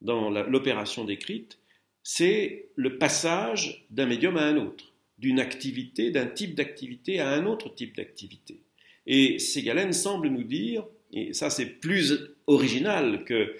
dans 0.00 0.30
l'opération 0.30 1.04
décrite, 1.04 1.58
c'est 2.04 2.66
le 2.76 2.98
passage 2.98 3.86
d'un 3.90 4.06
médium 4.06 4.36
à 4.36 4.44
un 4.44 4.58
autre, 4.58 4.92
d'une 5.18 5.40
activité, 5.40 6.10
d'un 6.10 6.26
type 6.26 6.54
d'activité 6.54 7.18
à 7.18 7.30
un 7.30 7.46
autre 7.46 7.74
type 7.74 7.96
d'activité. 7.96 8.60
Et 9.06 9.38
Ségalène 9.38 9.94
semble 9.94 10.28
nous 10.28 10.44
dire, 10.44 10.86
et 11.12 11.32
ça 11.32 11.48
c'est 11.48 11.66
plus 11.66 12.30
original 12.46 13.24
que 13.24 13.56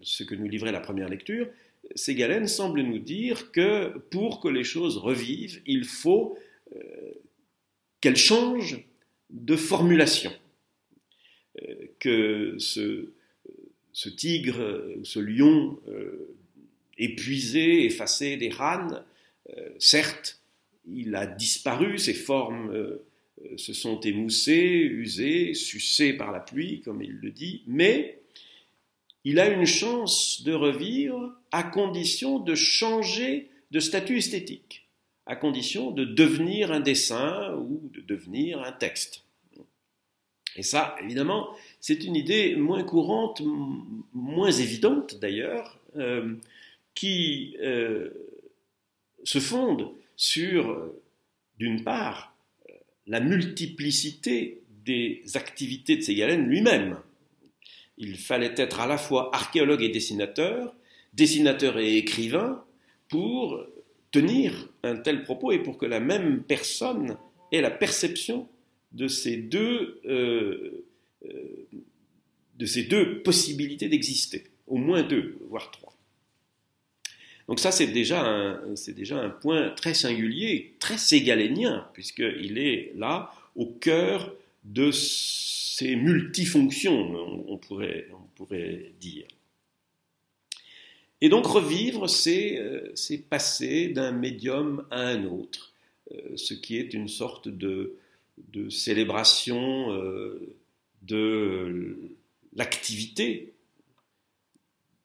ce 0.00 0.22
que 0.22 0.36
nous 0.36 0.48
livrait 0.48 0.72
la 0.72 0.80
première 0.80 1.08
lecture, 1.08 1.48
Ségalène 1.96 2.46
semble 2.46 2.82
nous 2.82 3.00
dire 3.00 3.50
que 3.50 3.98
pour 4.10 4.40
que 4.40 4.48
les 4.48 4.64
choses 4.64 4.96
revivent, 4.96 5.60
il 5.66 5.84
faut 5.84 6.38
euh, 6.76 6.80
qu'elles 8.00 8.16
changent 8.16 8.80
de 9.28 9.56
formulation. 9.56 10.32
que 11.98 12.54
ce, 12.58 13.12
ce 13.92 14.08
tigre, 14.08 14.84
ce 15.02 15.18
lion 15.18 15.78
épuisé, 17.00 17.84
effacé 17.84 18.36
des 18.36 18.50
rânes, 18.50 19.04
certes, 19.78 20.40
il 20.86 21.14
a 21.16 21.26
disparu, 21.26 21.98
ses 21.98 22.14
formes 22.14 22.98
se 23.56 23.72
sont 23.72 24.00
émoussées, 24.00 24.88
usées, 24.90 25.54
sucées 25.54 26.12
par 26.12 26.30
la 26.30 26.40
pluie, 26.40 26.80
comme 26.80 27.02
il 27.02 27.12
le 27.12 27.30
dit, 27.30 27.62
mais 27.66 28.20
il 29.24 29.38
a 29.38 29.48
une 29.48 29.66
chance 29.66 30.42
de 30.44 30.52
revivre 30.52 31.32
à 31.52 31.62
condition 31.62 32.38
de 32.38 32.54
changer 32.54 33.50
de 33.70 33.80
statut 33.80 34.18
esthétique, 34.18 34.88
à 35.26 35.36
condition 35.36 35.90
de 35.90 36.04
devenir 36.04 36.72
un 36.72 36.80
dessin 36.80 37.54
ou 37.54 37.90
de 37.92 38.00
devenir 38.00 38.62
un 38.62 38.72
texte. 38.72 39.24
Et 40.56 40.62
ça, 40.62 40.96
évidemment, 41.02 41.50
c'est 41.80 42.04
une 42.04 42.16
idée 42.16 42.56
moins 42.56 42.82
courante, 42.82 43.42
moins 44.12 44.50
évidente 44.50 45.18
d'ailleurs, 45.20 45.78
euh, 45.96 46.34
qui 47.00 47.56
euh, 47.62 48.10
se 49.24 49.38
fonde 49.38 49.88
sur, 50.16 50.92
d'une 51.58 51.82
part, 51.82 52.36
la 53.06 53.20
multiplicité 53.20 54.60
des 54.84 55.22
activités 55.32 55.96
de 55.96 56.02
Ségalène 56.02 56.46
lui-même. 56.46 56.98
Il 57.96 58.18
fallait 58.18 58.52
être 58.54 58.80
à 58.80 58.86
la 58.86 58.98
fois 58.98 59.34
archéologue 59.34 59.82
et 59.82 59.88
dessinateur, 59.88 60.76
dessinateur 61.14 61.78
et 61.78 61.96
écrivain, 61.96 62.62
pour 63.08 63.64
tenir 64.10 64.68
un 64.82 64.96
tel 64.96 65.22
propos 65.22 65.52
et 65.52 65.62
pour 65.62 65.78
que 65.78 65.86
la 65.86 66.00
même 66.00 66.42
personne 66.42 67.16
ait 67.50 67.62
la 67.62 67.70
perception 67.70 68.46
de 68.92 69.08
ces 69.08 69.38
deux, 69.38 70.02
euh, 70.04 70.84
euh, 71.24 71.66
de 72.58 72.66
ces 72.66 72.82
deux 72.82 73.22
possibilités 73.22 73.88
d'exister, 73.88 74.44
au 74.66 74.76
moins 74.76 75.02
deux, 75.02 75.38
voire 75.48 75.70
trois. 75.70 75.89
Donc 77.50 77.58
ça, 77.58 77.72
c'est 77.72 77.88
déjà, 77.88 78.60
déjà 78.94 79.20
un 79.20 79.28
point 79.28 79.70
très 79.70 79.92
singulier, 79.92 80.76
très 80.78 80.96
ségalénien, 80.96 81.84
puisqu'il 81.94 82.58
est 82.58 82.92
là 82.94 83.32
au 83.56 83.66
cœur 83.66 84.32
de 84.62 84.92
ces 84.92 85.96
multifonctions, 85.96 87.12
on, 87.48 87.56
pourrait, 87.58 88.06
on 88.12 88.28
pourrait 88.36 88.92
dire. 89.00 89.26
Et 91.20 91.28
donc 91.28 91.44
revivre, 91.44 92.08
c'est, 92.08 92.56
euh, 92.60 92.94
passer 93.28 93.88
d'un 93.88 94.12
médium 94.12 94.86
à 94.92 95.08
un 95.08 95.24
autre, 95.24 95.72
euh, 96.12 96.36
ce 96.36 96.54
qui 96.54 96.76
est 96.76 96.94
une 96.94 97.08
sorte 97.08 97.48
de, 97.48 97.96
de 98.52 98.68
célébration 98.68 99.92
euh, 99.92 100.54
de 101.02 101.96
l'activité 102.54 103.54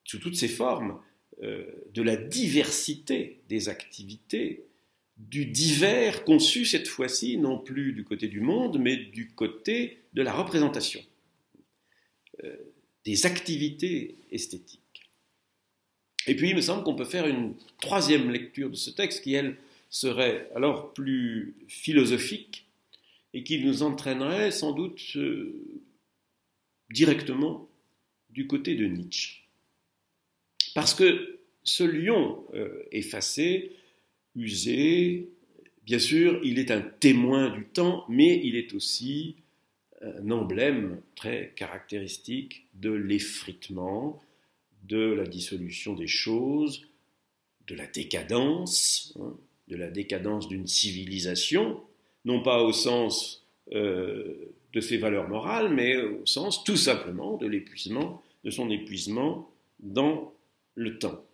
sous 0.04 0.20
toutes 0.20 0.36
ses 0.36 0.48
formes, 0.48 1.00
de 1.42 2.02
la 2.02 2.16
diversité 2.16 3.42
des 3.50 3.68
activités, 3.70 4.64
du 5.18 5.46
divers 5.46 6.24
conçu 6.24 6.66
cette 6.66 6.88
fois-ci 6.88 7.38
non 7.38 7.60
plus 7.60 7.94
du 7.94 8.04
côté 8.04 8.28
du 8.28 8.40
monde, 8.40 8.80
mais 8.80 8.96
du 8.96 9.32
côté 9.32 10.00
de 10.14 10.22
la 10.22 10.34
représentation, 10.34 11.02
des 13.04 13.26
activités 13.26 14.16
esthétiques. 14.32 14.82
Et 16.28 16.36
puis 16.36 16.50
il 16.50 16.56
me 16.56 16.62
semble 16.62 16.84
qu'on 16.84 16.96
peut 16.96 17.06
faire 17.06 17.28
une 17.28 17.56
troisième 17.82 18.32
lecture 18.32 18.70
de 18.70 18.76
ce 18.76 18.90
texte 18.90 19.24
qui, 19.24 19.34
elle, 19.34 19.58
serait 19.90 20.50
alors 20.56 20.94
plus 20.94 21.56
philosophique 21.68 22.68
et 23.34 23.44
qui 23.44 23.64
nous 23.64 23.84
entraînerait 23.84 24.52
sans 24.52 24.74
doute 24.74 25.16
euh, 25.16 25.54
directement 26.90 27.70
du 28.30 28.48
côté 28.48 28.76
de 28.76 28.86
Nietzsche. 28.86 29.45
Parce 30.74 30.94
que 30.94 31.40
ce 31.64 31.84
lion 31.84 32.44
euh, 32.54 32.84
effacé, 32.92 33.72
usé, 34.36 35.30
bien 35.86 36.00
sûr, 36.00 36.40
il 36.44 36.60
est 36.60 36.72
un 36.72 36.82
témoin 36.82 37.50
du 37.50 37.66
temps, 37.66 38.06
mais 38.10 38.42
il 38.44 38.56
est 38.56 38.74
aussi 38.74 39.36
un 40.02 40.30
emblème 40.32 41.02
très 41.16 41.54
caractéristique 41.56 42.68
de 42.74 42.92
l'effritement, 42.92 44.22
de 44.88 45.14
la 45.14 45.26
dissolution 45.26 45.94
des 45.94 46.08
choses, 46.08 46.88
de 47.68 47.76
la 47.76 47.88
décadence, 47.88 49.18
hein, 49.20 49.36
de 49.68 49.76
la 49.76 49.90
décadence 49.90 50.48
d'une 50.48 50.68
civilisation, 50.68 51.82
non 52.24 52.42
pas 52.42 52.62
au 52.62 52.72
sens 52.72 53.48
euh, 53.74 54.54
de 54.74 54.80
ses 54.80 54.98
valeurs 54.98 55.28
morales, 55.28 55.74
mais 55.74 55.98
au 55.98 56.26
sens 56.26 56.64
tout 56.64 56.78
simplement 56.78 57.38
de 57.38 57.48
l'épuisement, 57.48 58.22
de 58.44 58.52
son 58.52 58.70
épuisement 58.70 59.50
dans 59.80 60.35
le 60.76 61.00
temps. 61.00 61.26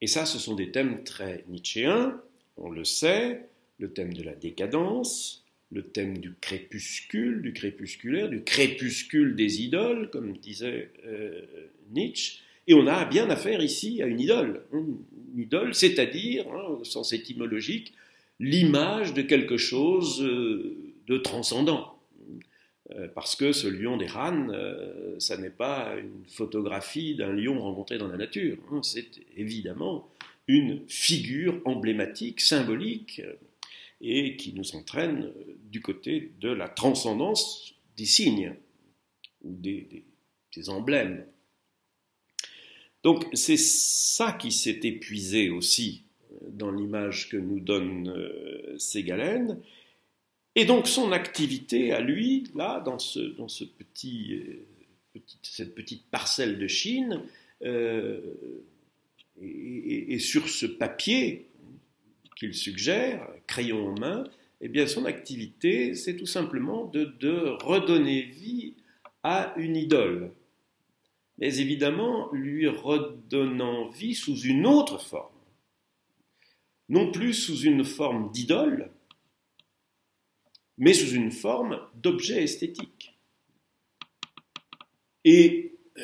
Et 0.00 0.06
ça, 0.06 0.26
ce 0.26 0.38
sont 0.38 0.54
des 0.54 0.70
thèmes 0.70 1.02
très 1.02 1.44
nietzschéens, 1.48 2.20
on 2.56 2.70
le 2.70 2.84
sait, 2.84 3.48
le 3.78 3.92
thème 3.92 4.12
de 4.12 4.22
la 4.22 4.34
décadence, 4.34 5.44
le 5.72 5.82
thème 5.82 6.18
du 6.18 6.34
crépuscule, 6.40 7.42
du 7.42 7.52
crépusculaire, 7.52 8.28
du 8.28 8.44
crépuscule 8.44 9.34
des 9.34 9.62
idoles, 9.62 10.10
comme 10.10 10.36
disait 10.36 10.90
euh, 11.06 11.42
Nietzsche, 11.90 12.40
et 12.66 12.74
on 12.74 12.86
a 12.86 13.04
bien 13.04 13.28
affaire 13.28 13.62
ici 13.62 14.00
à 14.02 14.06
une 14.06 14.20
idole. 14.20 14.62
Une 14.72 14.98
idole, 15.36 15.74
c'est-à-dire, 15.74 16.46
hein, 16.50 16.78
au 16.80 16.84
sens 16.84 17.12
étymologique, 17.12 17.92
l'image 18.40 19.14
de 19.14 19.22
quelque 19.22 19.56
chose 19.56 20.22
euh, 20.22 20.76
de 21.06 21.18
transcendant. 21.18 21.93
Euh, 22.90 23.08
parce 23.08 23.34
que 23.34 23.52
ce 23.52 23.66
lion 23.66 23.96
des 23.96 24.06
Rannes, 24.06 24.50
euh, 24.54 25.18
ça 25.18 25.36
n'est 25.38 25.50
pas 25.50 25.96
une 25.96 26.26
photographie 26.26 27.14
d'un 27.14 27.32
lion 27.32 27.60
rencontré 27.60 27.96
dans 27.98 28.08
la 28.08 28.16
nature. 28.16 28.58
Hein. 28.70 28.82
c'est 28.82 29.10
évidemment 29.36 30.08
une 30.46 30.86
figure 30.88 31.62
emblématique, 31.64 32.40
symbolique, 32.40 33.22
et 34.02 34.36
qui 34.36 34.52
nous 34.52 34.76
entraîne 34.76 35.32
du 35.70 35.80
côté 35.80 36.32
de 36.40 36.50
la 36.50 36.68
transcendance 36.68 37.74
des 37.96 38.04
signes 38.04 38.54
ou 39.42 39.54
des 39.56 40.04
emblèmes. 40.68 41.24
Donc 43.04 43.26
c'est 43.34 43.58
ça 43.58 44.32
qui 44.32 44.50
s'est 44.50 44.80
épuisé 44.82 45.50
aussi 45.50 46.04
euh, 46.32 46.36
dans 46.50 46.70
l'image 46.72 47.28
que 47.28 47.36
nous 47.36 47.60
donne 47.60 48.08
euh, 48.08 48.76
Ségalène. 48.78 49.60
Et 50.56 50.64
donc 50.64 50.86
son 50.86 51.12
activité 51.12 51.92
à 51.92 52.00
lui, 52.00 52.44
là, 52.54 52.80
dans, 52.80 52.98
ce, 52.98 53.20
dans 53.20 53.48
ce 53.48 53.64
petit, 53.64 54.34
euh, 55.16 55.20
cette 55.42 55.74
petite 55.74 56.06
parcelle 56.10 56.58
de 56.58 56.68
Chine, 56.68 57.22
et, 59.40 60.18
sur 60.18 60.48
ce 60.48 60.66
papier 60.66 61.48
qu'il 62.36 62.54
suggère, 62.54 63.26
crayon 63.46 63.88
en 63.88 63.98
main, 63.98 64.24
eh 64.60 64.68
bien 64.68 64.86
son 64.86 65.06
activité, 65.06 65.94
c'est 65.94 66.16
tout 66.16 66.26
simplement 66.26 66.84
de 66.86 67.62
redonner 67.62 68.22
vie 68.22 68.74
à 69.24 69.54
une 69.56 69.74
idole, 69.74 70.32
mais 71.38 71.58
évidemment 71.58 72.30
lui 72.32 72.68
redonnant 72.68 73.88
vie 73.88 74.14
sous 74.14 74.38
une 74.38 74.66
autre 74.66 74.98
forme, 75.02 75.32
non 76.90 77.10
plus 77.10 77.32
sous 77.32 77.60
une 77.60 77.84
forme 77.84 78.30
d'idole, 78.30 78.90
mais 80.78 80.94
sous 80.94 81.14
une 81.14 81.30
forme 81.30 81.80
d'objet 81.94 82.42
esthétique. 82.42 83.14
Et 85.24 85.74
euh, 85.98 86.02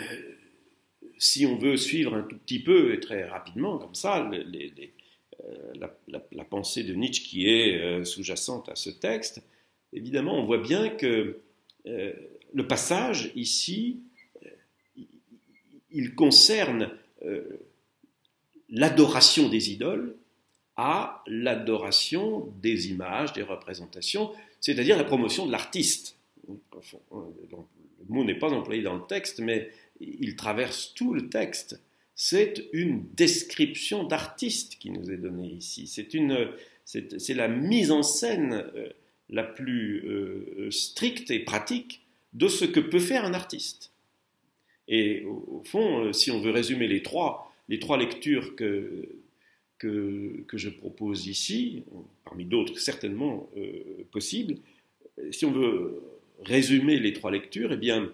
si 1.18 1.44
on 1.46 1.56
veut 1.56 1.76
suivre 1.76 2.14
un 2.14 2.22
tout 2.22 2.38
petit 2.38 2.62
peu 2.62 2.94
et 2.94 3.00
très 3.00 3.24
rapidement 3.24 3.78
comme 3.78 3.94
ça 3.94 4.30
euh, 4.30 5.72
la, 5.74 6.44
pensée 6.44 6.84
de 6.84 6.94
Nietzsche 6.94 7.22
qui 7.22 7.48
est 7.48 7.80
euh, 7.80 8.04
sous-jacente 8.04 8.68
à 8.68 8.76
ce 8.76 8.90
texte, 8.90 9.42
évidemment 9.92 10.38
on 10.38 10.44
voit 10.44 10.58
bien 10.58 10.88
que 10.88 11.40
le 11.84 12.66
passage 12.66 13.32
ici 13.34 14.02
il 15.90 16.14
concerne 16.14 16.90
l'adoration 18.68 19.48
des 19.48 19.72
idoles 19.72 20.14
à 20.82 21.22
l'adoration 21.26 22.50
des 22.62 22.88
images, 22.88 23.34
des 23.34 23.42
représentations, 23.42 24.30
c'est-à-dire 24.62 24.96
la 24.96 25.04
promotion 25.04 25.44
de 25.44 25.52
l'artiste. 25.52 26.16
Le 26.48 26.54
mot 28.08 28.24
n'est 28.24 28.38
pas 28.38 28.48
employé 28.48 28.80
dans 28.80 28.94
le 28.94 29.06
texte, 29.06 29.40
mais 29.40 29.70
il 30.00 30.36
traverse 30.36 30.94
tout 30.94 31.12
le 31.12 31.28
texte. 31.28 31.78
C'est 32.14 32.64
une 32.72 33.04
description 33.12 34.04
d'artiste 34.04 34.78
qui 34.78 34.88
nous 34.90 35.10
est 35.10 35.18
donnée 35.18 35.48
ici. 35.48 35.86
C'est 35.86 37.34
la 37.34 37.48
mise 37.48 37.90
en 37.90 38.02
scène 38.02 38.64
euh, 38.74 38.88
la 39.28 39.44
plus 39.44 40.02
euh, 40.06 40.70
stricte 40.70 41.30
et 41.30 41.40
pratique 41.40 42.06
de 42.32 42.48
ce 42.48 42.64
que 42.64 42.80
peut 42.80 43.00
faire 43.00 43.26
un 43.26 43.34
artiste. 43.34 43.92
Et 44.88 45.24
au, 45.26 45.62
fond, 45.62 46.06
euh, 46.06 46.12
si 46.14 46.30
on 46.30 46.40
veut 46.40 46.52
résumer 46.52 46.88
les 46.88 47.02
trois 47.02 47.52
lectures 47.98 48.56
que, 48.56 49.19
que, 49.80 50.44
je 50.52 50.68
propose 50.68 51.26
ici, 51.26 51.84
parmi 52.24 52.44
d'autres 52.44 52.78
certainement 52.78 53.50
euh, 53.56 54.04
possibles, 54.12 54.56
si 55.30 55.44
on 55.44 55.52
veut 55.52 56.02
résumer 56.42 56.98
les 56.98 57.12
trois 57.12 57.30
lectures, 57.30 57.72
eh 57.72 57.76
bien, 57.76 58.12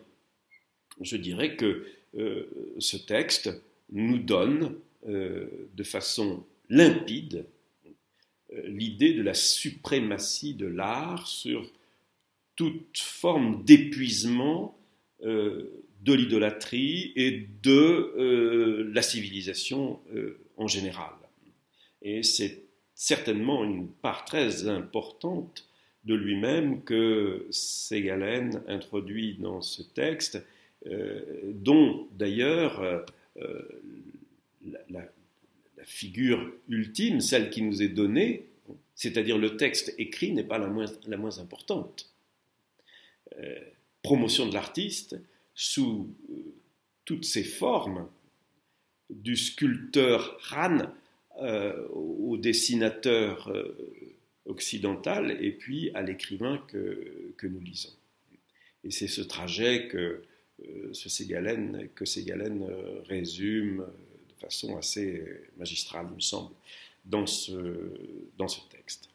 je 1.01 1.17
dirais 1.17 1.57
que 1.57 1.87
ce 2.79 2.97
texte 2.97 3.51
nous 3.93 4.19
donne 4.19 4.75
de 5.05 5.83
façon 5.85 6.45
limpide 6.71 7.45
l'idée 8.65 9.13
de 9.13 9.23
la 9.23 9.35
suprématie 9.35 10.55
de 10.55 10.67
l'art 10.67 11.29
sur 11.29 11.71
toute 12.57 12.99
forme 12.99 13.63
d'épuisement 13.65 14.77
de 15.21 16.13
l'idolâtrie 16.13 17.13
et 17.15 17.47
de 17.63 18.91
la 18.93 19.03
civilisation 19.03 20.01
en 20.57 20.67
général. 20.67 21.13
Et 22.03 22.23
c'est 22.23 22.63
certainement 22.95 23.65
une 23.65 23.89
part 23.89 24.25
très 24.25 24.69
importante 24.69 25.67
de 26.05 26.15
lui-même 26.15 26.83
que 26.83 27.47
Ségalen 27.51 28.63
introduit 28.69 29.35
dans 29.35 29.61
ce 29.61 29.83
texte, 29.83 30.43
euh, 30.87 31.53
dont 31.53 32.09
d'ailleurs 32.13 32.81
euh, 33.37 33.63
la, 34.89 35.03
figure 35.85 36.53
ultime, 36.69 37.21
celle 37.21 37.49
qui 37.49 37.63
nous 37.63 37.81
est 37.81 37.89
donnée, 37.89 38.47
c'est-à-dire 38.97 39.39
le 39.39 39.57
texte 39.57 39.95
écrit, 39.99 40.33
n'est 40.33 40.43
pas 40.43 40.59
la 40.59 40.67
moins, 40.67 41.39
importante. 41.39 42.13
Euh, 43.39 43.61
promotion 44.03 44.49
de 44.49 44.55
l'artiste 44.55 45.17
sous 45.55 46.13
toutes 47.05 47.25
ses 47.25 47.45
formes, 47.45 48.09
du 49.11 49.37
sculpteur 49.37 50.41
Han 50.51 50.91
euh, 51.43 51.87
au 51.89 52.37
dessinateur 52.39 53.49
euh, 53.49 53.77
occidental 54.47 55.37
et 55.41 55.53
puis 55.53 55.91
à 55.93 56.01
l'écrivain 56.01 56.65
que, 56.69 57.35
nous 57.43 57.61
lisons. 57.61 57.93
Et 58.85 58.91
c'est 58.91 59.09
ce 59.09 59.21
trajet 59.21 59.89
que, 59.89 60.23
euh, 60.65 60.93
que 61.95 62.05
Ségalen 62.05 62.69
résume 63.07 63.87
de 64.29 64.35
façon 64.41 64.79
assez 64.79 65.25
magistrale, 65.59 66.07
il 66.11 66.17
me 66.17 66.21
semble, 66.21 66.55
dans 67.05 67.27
ce 67.27 68.69
texte. 68.71 69.11